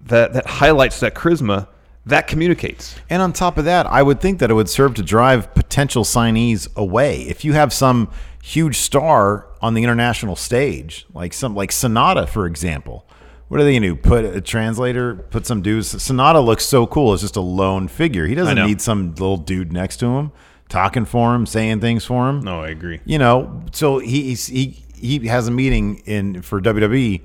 [0.00, 1.68] that that highlights that charisma
[2.06, 2.96] that communicates.
[3.08, 6.04] And on top of that, I would think that it would serve to drive potential
[6.04, 7.22] signees away.
[7.22, 8.10] If you have some
[8.42, 13.06] huge star on the international stage, like some like Sonata, for example,
[13.54, 13.94] what are they going to do?
[13.94, 16.02] Put a translator, put some dudes.
[16.02, 17.14] Sonata looks so cool.
[17.14, 18.26] It's just a lone figure.
[18.26, 20.32] He doesn't need some little dude next to him
[20.68, 22.40] talking for him, saying things for him.
[22.40, 23.00] No, I agree.
[23.04, 27.22] You know, so he he's, he he has a meeting in for WWE.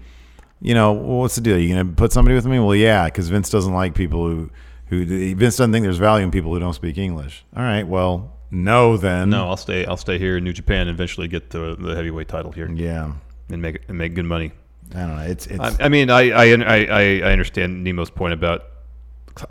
[0.61, 1.57] You know, well, what's the deal?
[1.57, 2.59] You gonna put somebody with me?
[2.59, 4.51] Well, yeah, because Vince doesn't like people who
[4.87, 5.05] who
[5.35, 7.43] Vince doesn't think there's value in people who don't speak English.
[7.55, 9.31] All right, well, no then.
[9.31, 9.83] No, I'll stay.
[9.85, 12.69] I'll stay here in New Japan and eventually get the the heavyweight title here.
[12.69, 13.13] Yeah,
[13.49, 14.51] and make and make good money.
[14.95, 15.23] I don't know.
[15.23, 15.59] It's it's.
[15.59, 18.65] I, I mean, I, I I I understand Nemo's point about.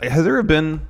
[0.01, 0.87] Has there been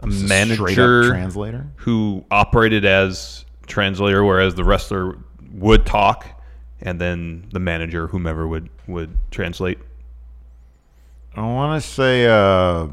[0.00, 1.66] a manager translator?
[1.76, 5.16] who operated as translator, whereas the wrestler
[5.52, 6.26] would talk,
[6.80, 9.78] and then the manager, whomever, would would translate?
[11.34, 12.26] I want to say.
[12.26, 12.88] Uh,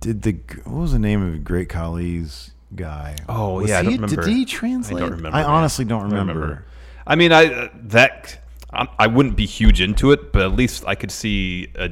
[0.00, 0.32] did the
[0.64, 3.16] what was the name of Great Khali's guy?
[3.28, 4.22] Oh Was yeah, he- don't remember.
[4.22, 4.98] Did he translate?
[4.98, 5.36] I don't remember.
[5.36, 6.64] I honestly don't I remember.
[7.06, 8.38] I mean, I uh, that
[8.72, 11.90] I, wouldn't be huge into it, but at least I could see a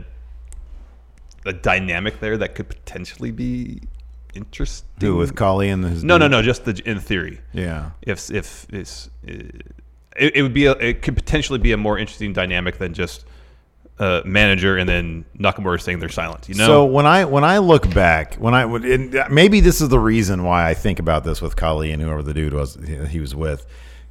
[1.46, 3.80] a dynamic there that could potentially be
[4.34, 4.88] interesting.
[5.00, 6.30] Who, with Khali and his No, no, dude?
[6.32, 6.42] no.
[6.42, 7.40] Just the, in theory.
[7.52, 7.90] Yeah.
[8.02, 9.62] If if it's it,
[10.16, 13.24] it would be a, it could potentially be a more interesting dynamic than just
[13.98, 16.48] uh, manager and then Nakamura saying they're silent.
[16.48, 16.66] You know.
[16.66, 18.82] So when I when I look back, when I would
[19.30, 22.34] maybe this is the reason why I think about this with Khali and whoever the
[22.34, 22.76] dude was
[23.08, 23.66] he was with.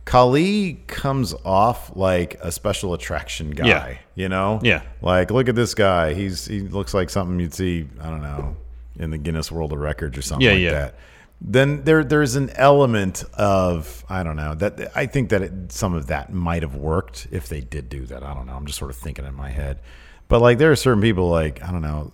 [0.06, 3.68] Khali comes off like a special attraction guy.
[3.68, 3.98] Yeah.
[4.16, 4.60] You know?
[4.62, 4.82] Yeah.
[5.02, 6.14] Like, look at this guy.
[6.14, 8.56] He's he looks like something you'd see, I don't know,
[9.00, 10.72] in the Guinness World of Records or something Yeah, like yeah.
[10.72, 10.96] that.
[11.42, 15.94] then there there's an element of I don't know that I think that it, some
[15.94, 18.24] of that might have worked if they did do that.
[18.24, 18.54] I don't know.
[18.56, 19.80] I'm just sort of thinking in my head,
[20.28, 22.12] but like there are certain people like I don't know.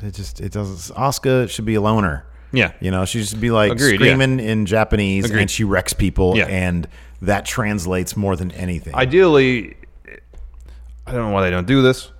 [0.00, 0.94] It just it doesn't.
[0.96, 2.26] Asuka should be a loner.
[2.54, 2.72] Yeah.
[2.80, 3.96] you know she should be like Agreed, yeah.
[3.96, 5.40] screaming in Japanese Agreed.
[5.40, 6.48] and she wrecks people Yeah.
[6.48, 6.86] and
[7.22, 8.94] that translates more than anything.
[8.94, 9.76] Ideally,
[11.06, 12.10] I don't know why they don't do this.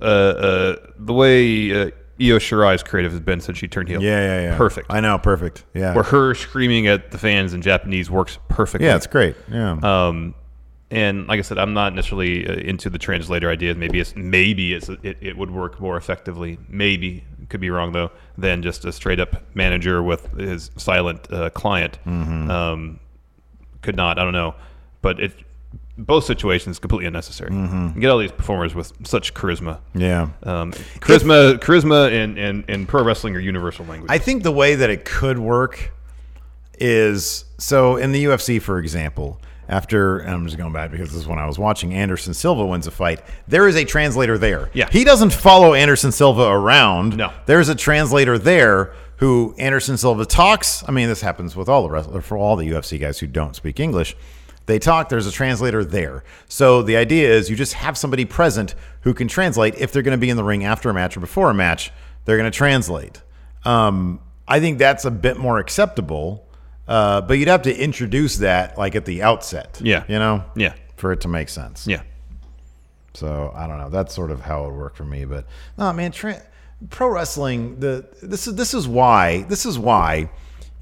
[0.00, 4.02] Uh, uh, the way uh, Io Shirai's creative has been since she turned heel.
[4.02, 4.56] Yeah, yeah, yeah.
[4.56, 4.86] Perfect.
[4.90, 5.64] I know, perfect.
[5.74, 5.94] Yeah.
[5.94, 8.86] Where her screaming at the fans in Japanese works perfectly.
[8.86, 9.36] Yeah, it's great.
[9.50, 9.78] Yeah.
[9.82, 10.34] Um,
[10.90, 13.74] and like I said, I'm not necessarily uh, into the translator idea.
[13.74, 16.58] Maybe it's maybe it's it, it would work more effectively.
[16.68, 21.50] Maybe could be wrong though than just a straight up manager with his silent uh,
[21.50, 21.98] client.
[22.06, 22.50] Mhm.
[22.50, 23.00] Um,
[23.86, 24.18] could not.
[24.18, 24.54] I don't know,
[25.00, 25.32] but it
[25.98, 27.50] both situations completely unnecessary.
[27.50, 27.98] Mhm.
[27.98, 29.78] Get all these performers with such charisma.
[29.94, 30.28] Yeah.
[30.42, 34.10] um, charisma, charisma, and, and and pro wrestling are universal language.
[34.10, 35.92] I think the way that it could work
[36.78, 41.26] is so in the UFC, for example, after I'm just going back because this is
[41.26, 43.20] when I was watching Anderson Silva wins a fight.
[43.48, 44.68] There is a translator there.
[44.74, 44.88] Yeah.
[44.90, 47.16] he doesn't follow Anderson Silva around.
[47.16, 47.32] No.
[47.46, 50.84] there's a translator there who Anderson Silva talks.
[50.86, 53.56] I mean, this happens with all the wrestlers for all the UFC guys who don't
[53.56, 54.16] speak English.
[54.66, 55.08] They talk.
[55.08, 56.24] There's a translator there.
[56.48, 60.18] So the idea is you just have somebody present who can translate if they're going
[60.18, 61.92] to be in the ring after a match or before a match.
[62.24, 63.22] They're going to translate.
[63.64, 66.46] Um, I think that's a bit more acceptable.
[66.88, 69.80] Uh, but you'd have to introduce that like at the outset.
[69.82, 70.04] Yeah.
[70.08, 70.44] You know?
[70.54, 70.74] Yeah.
[70.96, 71.86] For it to make sense.
[71.86, 72.02] Yeah.
[73.14, 73.88] So I don't know.
[73.88, 75.24] That's sort of how it would work for me.
[75.24, 75.46] But
[75.78, 76.42] no, man, tra-
[76.90, 77.80] pro wrestling.
[77.80, 80.30] The this is this is why this is why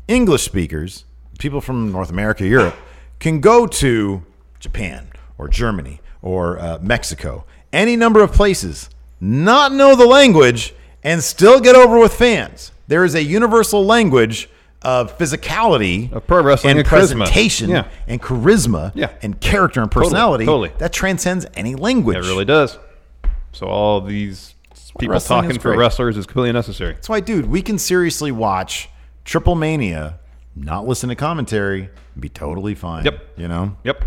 [0.09, 1.05] English speakers,
[1.39, 2.77] people from North America, Europe,
[3.19, 4.23] can go to
[4.61, 8.89] Japan or Germany or uh, Mexico, any number of places,
[9.21, 12.73] not know the language, and still get over with fans.
[12.89, 14.49] There is a universal language
[14.83, 17.17] of physicality, of pro wrestling and and charisma.
[17.25, 17.87] presentation, Yeah.
[18.07, 19.11] and charisma, Yeah.
[19.23, 20.73] and character and Totally, personality totally.
[20.79, 22.17] that transcends any language.
[22.19, 22.79] It really does.
[23.53, 24.54] So all these
[24.99, 25.79] people Wrestling talking is for great.
[25.79, 26.95] wrestlers is completely unnecessary.
[26.95, 28.89] That's why, dude, we can seriously watch
[29.25, 30.19] Triplemania,
[30.55, 33.05] not listen to commentary, and be totally fine.
[33.05, 33.25] Yep.
[33.37, 33.77] You know?
[33.85, 34.05] Yep.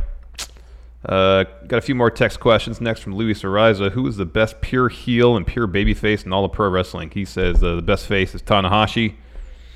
[1.06, 3.92] Uh, got a few more text questions next from Luis Ariza.
[3.92, 7.12] Who is the best pure heel and pure babyface in all of pro wrestling?
[7.12, 9.16] He says uh, the best face is Tanahashi.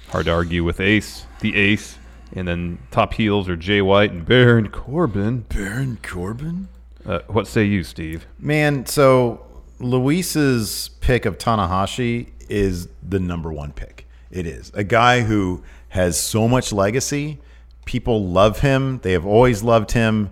[0.10, 1.98] Hard to argue with Ace, the Ace.
[2.34, 5.42] And then top heels are Jay White and Baron Corbin.
[5.50, 6.70] Baron Corbin?
[7.06, 8.26] Uh, what say you, Steve?
[8.40, 9.46] Man, so
[9.82, 14.08] Luis's pick of Tanahashi is the number one pick.
[14.30, 17.40] It is a guy who has so much legacy.
[17.86, 19.00] People love him.
[19.00, 20.30] They have always loved him.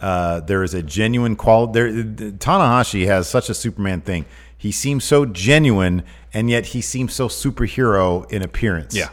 [0.00, 1.72] Uh, there is a genuine quality.
[1.72, 4.24] There, Tanahashi has such a Superman thing.
[4.56, 8.94] He seems so genuine, and yet he seems so superhero in appearance.
[8.94, 9.10] Yeah.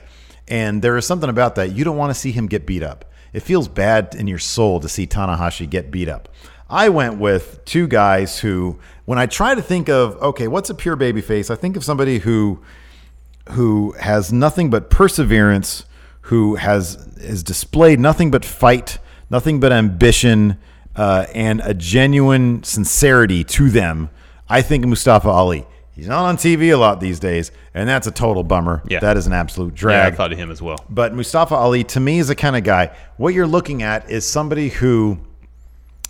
[0.48, 1.74] And there is something about that.
[1.74, 3.06] You don't want to see him get beat up.
[3.34, 6.30] It feels bad in your soul to see Tanahashi get beat up.
[6.70, 8.80] I went with two guys who,
[9.10, 11.49] when I try to think of, okay, what's a pure baby face?
[11.49, 12.60] I think of somebody who
[13.53, 15.86] who has nothing but perseverance,
[16.30, 18.99] who has has displayed nothing but fight,
[19.32, 20.60] nothing but ambition,
[20.95, 24.12] uh, and a genuine sincerity to them.
[24.47, 25.66] I think Mustafa Ali.
[25.91, 28.84] He's not on TV a lot these days, and that's a total bummer.
[28.88, 28.99] Yeah.
[28.99, 30.14] That is an absolute Yeah, drag.
[30.14, 30.86] I thought of him as well.
[30.88, 32.95] But Mustafa Ali, to me, is the kind of guy.
[33.18, 35.18] What you're looking at is somebody who,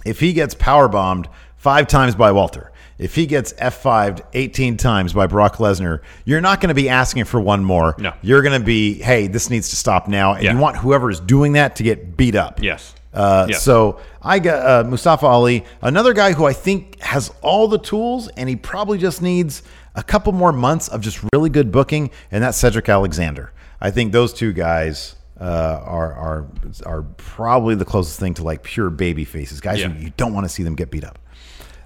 [0.05, 5.13] if he gets power bombed five times by Walter, if he gets F5'd 18 times
[5.13, 7.95] by Brock Lesnar, you're not going to be asking for one more.
[7.97, 8.13] No.
[8.21, 10.33] You're going to be, hey, this needs to stop now.
[10.33, 10.51] And Yeah.
[10.53, 12.61] you want whoever is doing that to get beat up.
[12.61, 12.93] Yes.
[13.13, 13.63] Uh, Yes.
[13.63, 18.27] So I got uh, Mustafa Ali, another guy who I think has all the tools,
[18.37, 19.63] and he probably just needs
[19.95, 23.51] a couple more months of just really good booking, and that's Cedric Alexander.
[23.81, 25.43] I think those two guys uh,
[25.85, 26.45] are are
[26.85, 29.93] are probably the closest thing to like pure baby faces, guys Yeah.
[29.93, 31.17] you don't want to see them get beat up,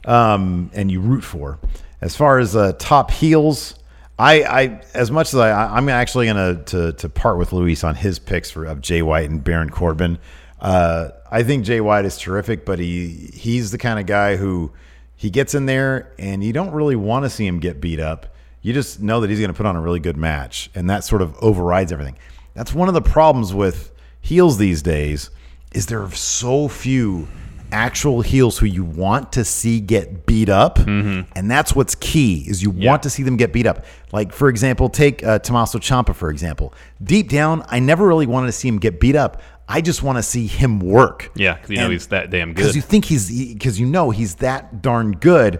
[0.06, 1.60] um, and you root for.
[2.01, 3.76] As far as uh, top heels.
[4.20, 7.95] I, I as much as I, I'm actually gonna to, to part with Luis on
[7.95, 10.20] his picks for of Jay White and Baron Corbin.
[10.62, 14.72] Uh, I think Jay White is terrific, but he he's the kind of guy who
[15.16, 18.28] he gets in there and you don't really want to see him get beat up.
[18.62, 21.04] You just know that he's going to put on a really good match, and that
[21.04, 22.18] sort of overrides everything.
[22.54, 23.91] That's one of the problems with
[24.22, 25.32] heels these days
[25.74, 27.28] is there are so few
[27.74, 32.62] actual heels who you want to see get beat up, and that's what's key is
[32.64, 33.84] you want to see them get beat up.
[34.14, 36.74] Like for example, take uh, Tommaso Ciampa for example.
[37.04, 39.42] Deep down, I never really wanted to see him get beat up.
[39.68, 41.32] I just want to see him work.
[41.36, 42.56] Yeah, because you know he's that damn good.
[42.58, 45.60] because you think he's because you know he's that darn good.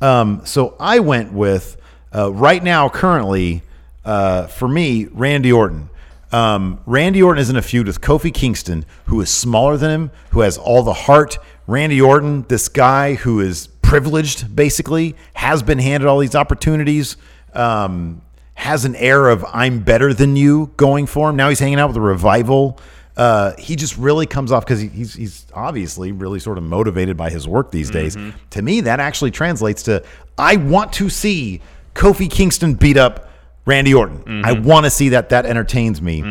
[0.00, 1.76] Um, so I went with
[2.14, 3.62] uh, right now, currently,
[4.04, 5.90] uh, for me, Randy Orton.
[6.32, 10.10] Um, Randy Orton is in a feud with Kofi Kingston, who is smaller than him,
[10.30, 11.38] who has all the heart.
[11.66, 17.16] Randy Orton, this guy who is privileged, basically, has been handed all these opportunities,
[17.54, 18.20] um,
[18.54, 21.36] has an air of I'm better than you going for him.
[21.36, 22.78] Now he's hanging out with a revival.
[23.16, 27.16] Uh, he just really comes off because he, he's he's obviously really sort of motivated
[27.16, 28.16] by his work these days.
[28.50, 30.04] To me, that actually translates to
[30.36, 31.60] I want to see
[31.94, 33.27] Kofi Kingston beat up
[33.68, 34.44] Randy Orton.
[34.46, 35.28] I want to see that.
[35.28, 36.22] That entertains me.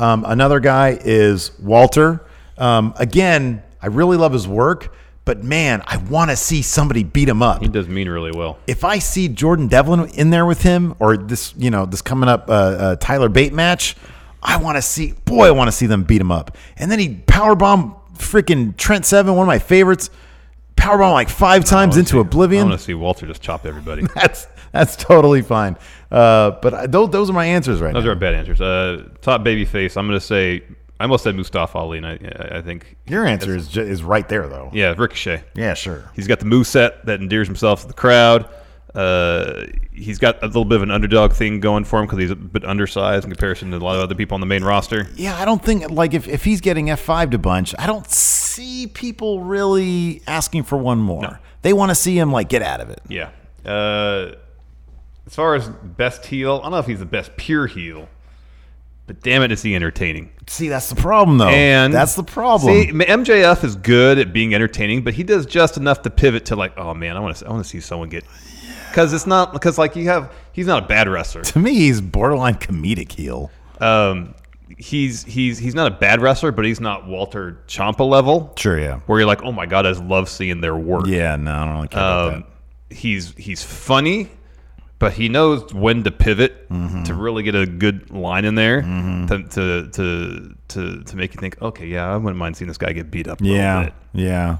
[0.00, 2.26] Um, another guy is Walter.
[2.56, 4.94] Um, again, I really love his work,
[5.26, 7.60] but man, I want to see somebody beat him up.
[7.60, 8.58] He does mean really well.
[8.66, 12.30] If I see Jordan Devlin in there with him, or this, you know, this coming
[12.30, 13.94] up uh, uh, Tyler Bate match,
[14.42, 15.12] I want to see.
[15.26, 16.56] Boy, I want to see them beat him up.
[16.78, 20.08] And then he powerbomb freaking Trent Seven, one of my favorites.
[20.76, 22.66] Powerbomb like five times into I oblivion.
[22.66, 24.06] I want to see Walter just chop everybody.
[24.14, 25.76] That's that's totally fine.
[26.10, 28.10] Uh, but I, those those are my answers right Those now.
[28.10, 28.60] are bad answers.
[28.60, 29.96] Uh, top baby face.
[29.96, 30.62] I'm going to say.
[30.98, 32.18] I almost said Mustafa Ali, and I,
[32.52, 34.70] I think Your answer is ju- is right there though.
[34.72, 35.44] yeah, Ricochet.
[35.54, 36.10] Yeah, sure.
[36.14, 38.48] He's got the move set that endears himself to the crowd.
[38.94, 42.30] Uh, he's got a little bit of an underdog thing going for him because he's
[42.30, 45.06] a bit undersized in comparison to a lot of other people on the main roster.
[45.16, 48.08] Yeah, I don't think like if, if he's getting F five to bunch, I don't
[48.10, 51.40] see people really asking for one more.
[51.60, 53.02] They want to see him like get out of it.
[53.06, 53.28] Yeah.
[53.66, 54.32] Uh,
[55.26, 58.08] as far as best heel, I don't know if he's the best pure heel,
[59.06, 60.30] but damn it, is he entertaining?
[60.46, 61.48] See, that's the problem though.
[61.48, 62.72] And that's the problem.
[62.72, 66.56] See, MJF is good at being entertaining, but he does just enough to pivot to
[66.56, 68.24] like, oh man, I want to, I want to see someone get,
[68.90, 71.42] because it's not because like you have, he's not a bad wrestler.
[71.42, 73.50] to me, he's borderline comedic heel.
[73.80, 74.34] Um,
[74.78, 78.52] he's he's he's not a bad wrestler, but he's not Walter Ciampa level.
[78.56, 79.00] Sure, yeah.
[79.06, 81.06] Where you're like, oh my god, I love seeing their work.
[81.06, 82.44] Yeah, no, I don't really care about Um,
[82.90, 84.30] he's he's funny,
[84.98, 87.04] but he knows when to pivot Mm-hmm.
[87.04, 91.40] to really get a good line in there to, to to to to make you
[91.40, 93.40] think, okay, yeah, I wouldn't mind seeing this guy get beat up.
[93.40, 93.94] A Yeah, bit.
[94.14, 94.58] yeah.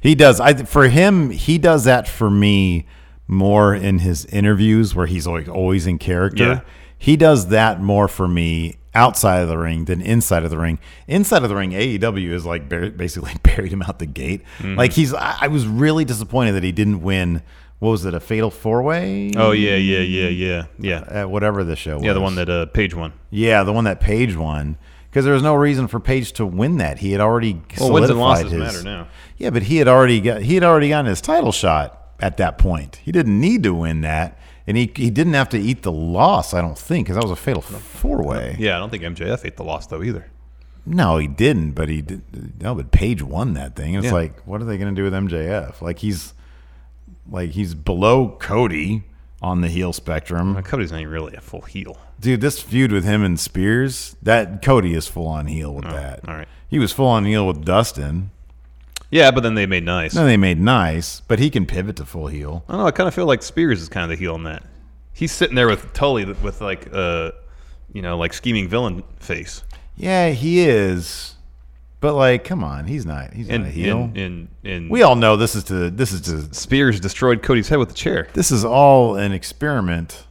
[0.00, 0.38] He does.
[0.40, 2.86] I for him, he does that for me
[3.26, 6.44] more in his interviews where he's like always in character.
[6.44, 6.60] Yeah.
[6.96, 10.78] He does that more for me outside of the ring than inside of the ring.
[11.06, 14.42] Inside of the ring, AEW is like basically buried him out the gate.
[14.58, 14.76] Mhm.
[14.76, 15.12] Like he's.
[15.14, 17.42] I was really disappointed that he didn't win.
[17.80, 18.14] What was it?
[18.14, 19.32] A fatal four way?
[19.36, 21.04] Oh yeah, yeah, yeah, yeah, yeah.
[21.08, 22.04] At whatever the show was.
[22.04, 23.12] Yeah, the one that uh, Page won.
[23.30, 24.76] Yeah, the one that Page won.
[25.08, 26.98] Because there was no reason for Page to win that.
[26.98, 29.08] He had already Well, wins and losses his, matter now.
[29.38, 32.58] Yeah, but he had already got he had already gotten his title shot at that
[32.58, 32.96] point.
[33.02, 36.52] He didn't need to win that, and he he didn't have to eat the loss.
[36.54, 38.56] I don't think because that was a fatal four way.
[38.58, 40.26] Yeah, I don't think MJF ate the loss though either.
[40.86, 41.72] No, he didn't.
[41.72, 42.60] But he did.
[42.62, 43.94] No, but Page won that thing.
[43.94, 44.12] It's Yeah.
[44.12, 45.80] like, what are they going to do with MJF?
[45.82, 46.34] Like he's
[47.30, 49.04] like he's below Cody
[49.42, 50.60] on the heel spectrum.
[50.62, 51.98] Cody's not even really a full heel.
[52.20, 56.28] Dude, this feud with him and Spears, that Cody is full on heel with that.
[56.28, 56.48] all right.
[56.68, 58.30] He was full on heel with Dustin.
[59.10, 60.14] Yeah, but then they made nice.
[60.14, 62.64] Then they made nice, but he can pivot to full heel.
[62.68, 62.86] I don't know.
[62.86, 64.62] I kind of feel like Spears is kind of the heel in that.
[65.12, 67.32] He's sitting there with Tully with like uh,
[67.92, 69.64] you know, like scheming villain face.
[69.96, 71.34] Yeah, he is.
[72.00, 73.34] But like, come on, he's not.
[73.34, 73.98] He's And not a heel.
[74.14, 77.68] in, in, in we all know this is to this is to Spears destroyed Cody's
[77.68, 78.26] head with the chair.
[78.32, 80.24] This is all an experiment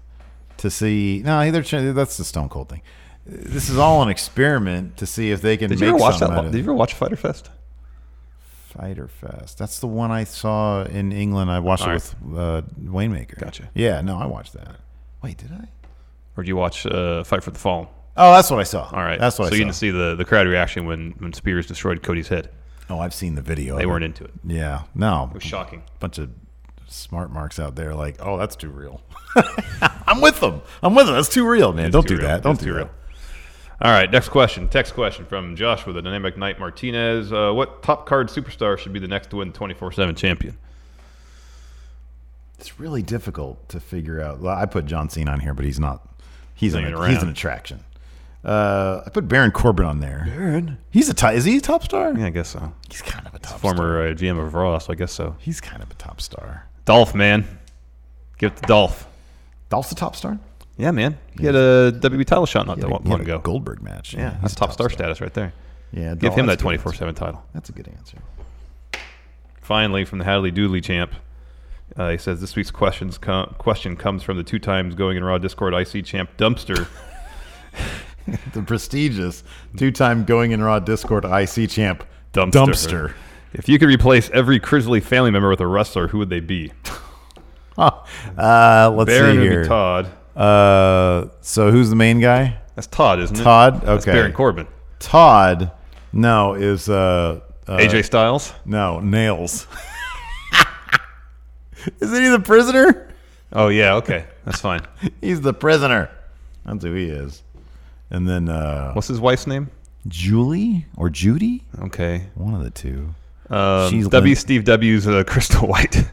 [0.57, 1.22] to see.
[1.24, 2.82] No, they're that's the Stone Cold thing.
[3.26, 6.20] This is all an experiment to see if they can Did make you ever watch
[6.20, 6.41] that?
[6.45, 7.51] Did you ever watch Fyter Fest?
[8.70, 9.59] Fyter Fest.
[9.59, 11.51] That's the one I saw in England.
[11.51, 12.15] I watched All it right.
[12.24, 12.61] with uh,
[12.91, 13.38] Waymaker.
[13.39, 13.70] Gotcha.
[13.76, 14.78] Yeah, no, I watched that.
[15.22, 15.70] Wait, did I?
[16.36, 17.88] Or did you watch uh, Fight for the Fallen?
[18.22, 18.84] Oh, that's what I saw.
[18.91, 19.51] All right, That's what I saw.
[19.51, 19.65] so I you saw.
[19.67, 22.49] didn't see the, the crowd reaction when, when Spears destroyed Cody's head.
[22.89, 23.78] Oh, I've seen the video.
[23.78, 24.32] They of weren't into it.
[24.45, 25.84] Yeah, no, It was shocking.
[25.88, 26.30] A Bunch of
[26.88, 29.01] smart marks out there, like, oh, that's too real.
[30.07, 30.61] I'm with them.
[30.84, 31.15] I'm with them.
[31.15, 31.86] That's too real, man.
[31.88, 32.28] It's Don't too do real.
[32.28, 32.43] that.
[32.43, 32.80] Don't It's do too that.
[32.86, 32.89] real.
[33.82, 34.67] All right, next question.
[34.67, 37.32] Text question from Josh with the Dynamic Knight Martinez.
[37.32, 40.57] Uh, what top card superstar should be the next to win 24 7 champion?
[42.57, 44.39] It's really difficult to figure out.
[44.39, 46.05] Well, I put John Cena on here, but he's not.
[46.55, 47.24] He's Not an, even he's around.
[47.24, 47.86] an attraction.
[48.44, 50.24] Uh, I put Baron Corbin on there.
[50.28, 50.78] Baron?
[50.92, 51.34] He's a top.
[51.34, 52.14] Is he a top star?
[52.18, 52.74] Yeah, I guess so.
[52.90, 55.36] He's kind of a top Former uh, GM of Raw, so I guess so.
[55.40, 56.66] He's kind of a top star.
[56.86, 57.46] Dolph, man.
[58.38, 59.08] Give it to Dolph.
[59.70, 60.40] Dolph's a top star.
[60.78, 61.18] Yeah, man.
[61.38, 63.40] He had a WWE title shot not that long he had ago.
[63.40, 64.14] Goldberg match.
[64.14, 64.98] Yeah, Yeah, that's a top, top star star.
[65.08, 65.52] status right there.
[65.92, 67.44] Yeah, Give Dolph- him that that's a good 24 7 title.
[67.54, 68.18] That's a good answer.
[69.62, 71.12] Finally, from the Hadley Dooley champ,
[71.98, 75.24] uh, he says this week's questions com- question comes from the two times going in
[75.24, 76.88] Raw Discord IC champ Dumpster.
[78.53, 79.43] the prestigious
[79.77, 82.51] two-time going in Raw Discord IC champ Dumpster.
[82.51, 83.13] Dumpster.
[83.53, 86.71] If you could replace every Chrisley family member with a wrestler, who would they be?
[87.77, 89.63] Uh, let's Baron see would be here.
[89.63, 90.11] Todd.
[90.36, 92.57] Uh, so who's the main guy?
[92.75, 93.41] That's Todd, isn't it?
[93.41, 93.75] Todd.
[93.75, 93.86] Okay.
[93.86, 94.67] That's Baron Corbin.
[94.99, 95.71] Todd.
[96.11, 98.53] No, is uh, uh AJ Styles.
[98.65, 99.65] No, Nails.
[102.01, 103.13] Isn't he the prisoner?
[103.53, 104.82] Oh yeah, okay, that's fine.
[105.21, 106.09] He's the prisoner.
[106.65, 107.41] That's who he is.
[108.12, 109.70] And then uh What's his wife's name?
[110.07, 111.64] Julie or Judy?
[111.80, 113.14] Okay, one of the two.
[113.49, 114.36] Um, She's W.
[114.36, 116.03] Steve W's uh, Crystal White.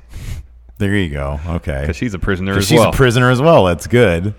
[0.78, 1.38] There you go.
[1.46, 1.80] Okay.
[1.82, 2.90] Because she's a prisoner 'Cause as she's well.
[2.90, 3.64] a prisoner as well.
[3.64, 4.34] That's good.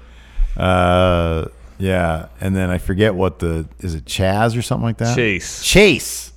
[0.55, 1.45] Uh,
[1.79, 2.27] yeah.
[2.41, 5.15] And then I forget what the is it Chaz or something like that.
[5.15, 5.63] Chase.
[5.63, 6.33] Chase.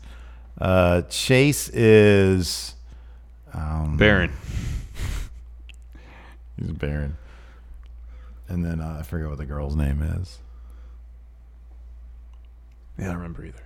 [0.59, 2.75] Uh, Chase is
[3.53, 4.33] um, Baron.
[6.59, 7.17] He's Baron.
[8.49, 10.39] And then uh, I forget what the girl's name is.
[13.01, 13.63] Yeah, I don't remember either.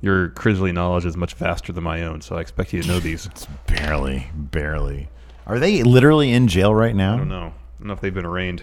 [0.00, 3.00] Your Chrisley knowledge is much vaster than my own, so I expect you to know
[3.00, 3.26] these.
[3.30, 5.08] It's Barely, barely.
[5.46, 7.14] Are they literally in jail right now?
[7.14, 7.46] I don't know.
[7.46, 8.62] I don't know if they've been arraigned.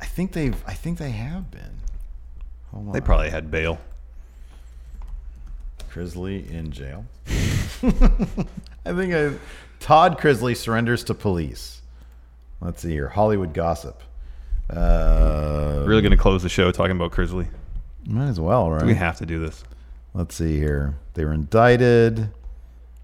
[0.00, 0.56] I think they've.
[0.66, 1.78] I think they have been.
[2.70, 3.04] Hold They on.
[3.04, 3.78] probably had bail.
[5.90, 7.06] Chrisley in jail.
[7.26, 9.32] I think I,
[9.80, 11.80] Todd Chrisley surrenders to police.
[12.60, 13.08] Let's see here.
[13.08, 14.02] Hollywood gossip.
[14.68, 17.48] Uh, really going to close the show talking about Chrisley?
[18.08, 18.84] Might as well, right?
[18.86, 19.62] We have to do this.
[20.14, 20.96] Let's see here.
[21.14, 22.30] They were indicted.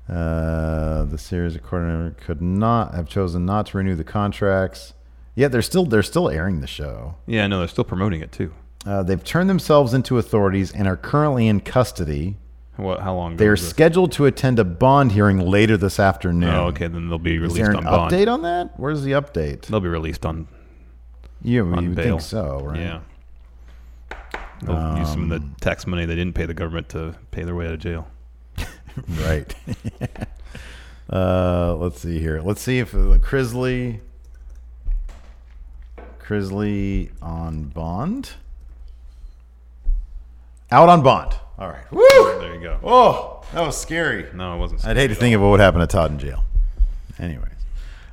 [0.08, 4.94] Uh, the series coordinator could not have chosen not to renew the contracts.
[5.34, 7.16] Yet they're still they're still airing the show.
[7.26, 8.52] Yeah, no, they're still promoting it too.
[8.86, 12.36] Uh, they've turned themselves into authorities and are currently in custody.
[12.76, 13.00] What?
[13.00, 13.36] How long?
[13.36, 16.50] They are scheduled to attend a bond hearing later this afternoon.
[16.50, 16.88] Oh, okay.
[16.88, 18.12] Then they'll be released Is there an on bond.
[18.12, 18.78] update on that?
[18.78, 19.62] Where's the update?
[19.66, 20.48] They'll be released on.
[21.46, 22.18] On you bail.
[22.18, 22.80] think so, right?
[22.80, 23.00] Yeah.
[24.64, 27.42] They'll use some of the Um, tax money they didn't pay the government to pay
[27.44, 28.06] their way out of jail.
[29.20, 29.54] right.
[31.12, 32.40] uh, let's see here.
[32.40, 34.00] Let's see if uh, Chrisley,
[36.20, 38.32] Chrisley on bond,
[40.70, 41.34] out on bond.
[41.58, 41.90] All right.
[41.92, 42.02] Woo!
[42.40, 42.78] There you go.
[42.82, 44.26] Oh, that was scary.
[44.34, 44.84] No, it wasn't.
[44.86, 46.42] I'd hate to think of what would happen to Todd in jail.
[47.18, 47.52] Anyways,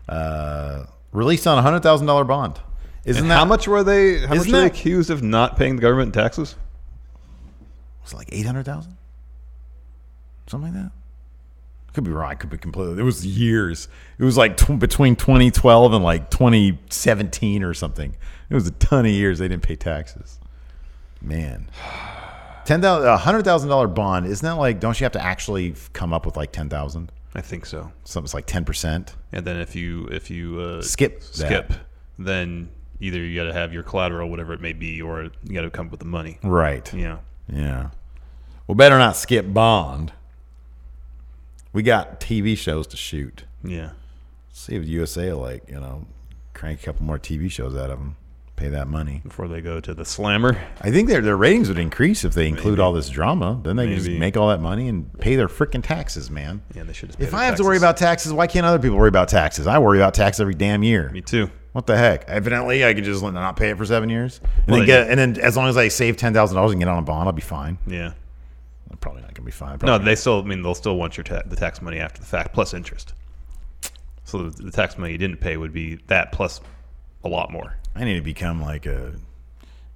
[0.08, 2.60] uh, released on a hundred thousand dollar bond.
[3.06, 4.20] Isn't And that how much were they?
[4.20, 6.56] How much isn't were they that- accused of not paying the government taxes?
[8.04, 8.98] Was it like eight hundred thousand?
[10.48, 10.92] Something like that.
[11.94, 12.32] Could be wrong.
[12.32, 13.00] I could be completely.
[13.00, 13.88] It was years.
[14.18, 18.16] It was like tw- between 2012 and like 2017 or something.
[18.50, 20.40] It was a ton of years they didn't pay taxes.
[21.22, 21.70] Man,
[22.66, 24.26] ten thousand, a hundred thousand dollar bond.
[24.26, 24.80] Isn't that like?
[24.80, 27.12] Don't you have to actually come up with like ten thousand?
[27.36, 27.92] I think so.
[28.04, 29.16] Something's like ten percent.
[29.32, 31.36] And then if you if you uh, Skip that.
[31.36, 31.74] skip,
[32.18, 32.70] then
[33.02, 35.70] either you got to have your collateral, whatever it may be, or you got to
[35.70, 36.38] come up with the money.
[36.44, 36.92] Right.
[36.94, 37.18] Yeah.
[37.52, 37.90] Yeah.
[38.68, 40.14] Well, better not skip Bond.
[41.74, 43.44] We got TV shows to shoot.
[43.64, 43.92] Yeah.
[44.54, 46.06] See if USA like you know
[46.54, 48.16] crank a couple more TV shows out of them.
[48.58, 50.56] Pay that money before they go to the slammer.
[50.82, 53.60] I think their their ratings would increase if they include all this drama.
[53.64, 56.62] Then they can just make all that money and pay their freaking taxes, man.
[56.76, 59.08] Yeah, they should If I have to worry about taxes, why can't other people worry
[59.08, 59.66] about taxes?
[59.66, 61.10] I worry about tax every damn year.
[61.10, 61.50] Me too.
[61.74, 62.26] What the heck?
[62.28, 65.18] Evidently, I could just not pay it for seven years, and Well, then get, and
[65.18, 67.34] then as long as I save ten thousand dollars and get on a bond, I'll
[67.34, 67.78] be fine.
[67.88, 68.12] Yeah.
[68.90, 69.74] I'm probably not gonna be fine.
[69.74, 70.40] No, Probably they still.
[70.40, 73.14] I mean, they'll still want your ta- the tax money after the fact plus interest.
[74.26, 76.60] So the, the tax money you didn't pay would be that plus
[77.24, 77.78] a lot more.
[77.96, 79.14] I need to become like a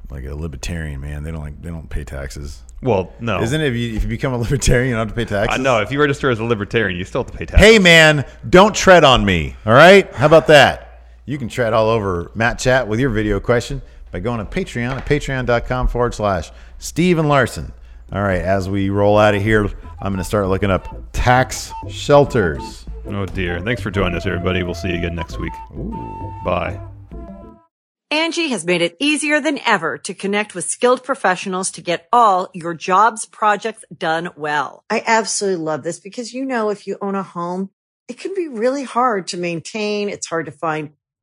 [0.10, 1.24] like a libertarian, man.
[1.24, 2.64] They don't like they don't pay taxes.
[2.82, 3.42] Well, no.
[3.42, 5.60] Isn't it if you if you become a libertarian, you don't have to pay taxes?
[5.60, 7.68] I know if you register as a libertarian, you still have to pay taxes.
[7.68, 9.56] Hey man, don't tread on me.
[9.66, 10.10] All right?
[10.14, 10.85] How about that?
[11.26, 14.96] You can tread all over Matt Chat with your video question by going to Patreon
[14.96, 17.74] at patreon.com forward slash Steven Larson.
[18.12, 21.72] All right, as we roll out of here, I'm going to start looking up tax
[21.90, 22.86] shelters.
[23.08, 23.60] Oh dear.
[23.60, 24.62] Thanks for joining us, everybody.
[24.62, 25.54] We'll see you again next week.
[26.44, 26.80] Bye.
[28.12, 32.50] Angi has made it easier than ever to connect with skilled professionals to get all
[32.54, 34.84] your jobs projects done well.
[34.92, 37.72] I absolutely love this because, you know, if you own a home,
[38.08, 40.10] it can be really hard to maintain.
[40.10, 40.92] It's hard to find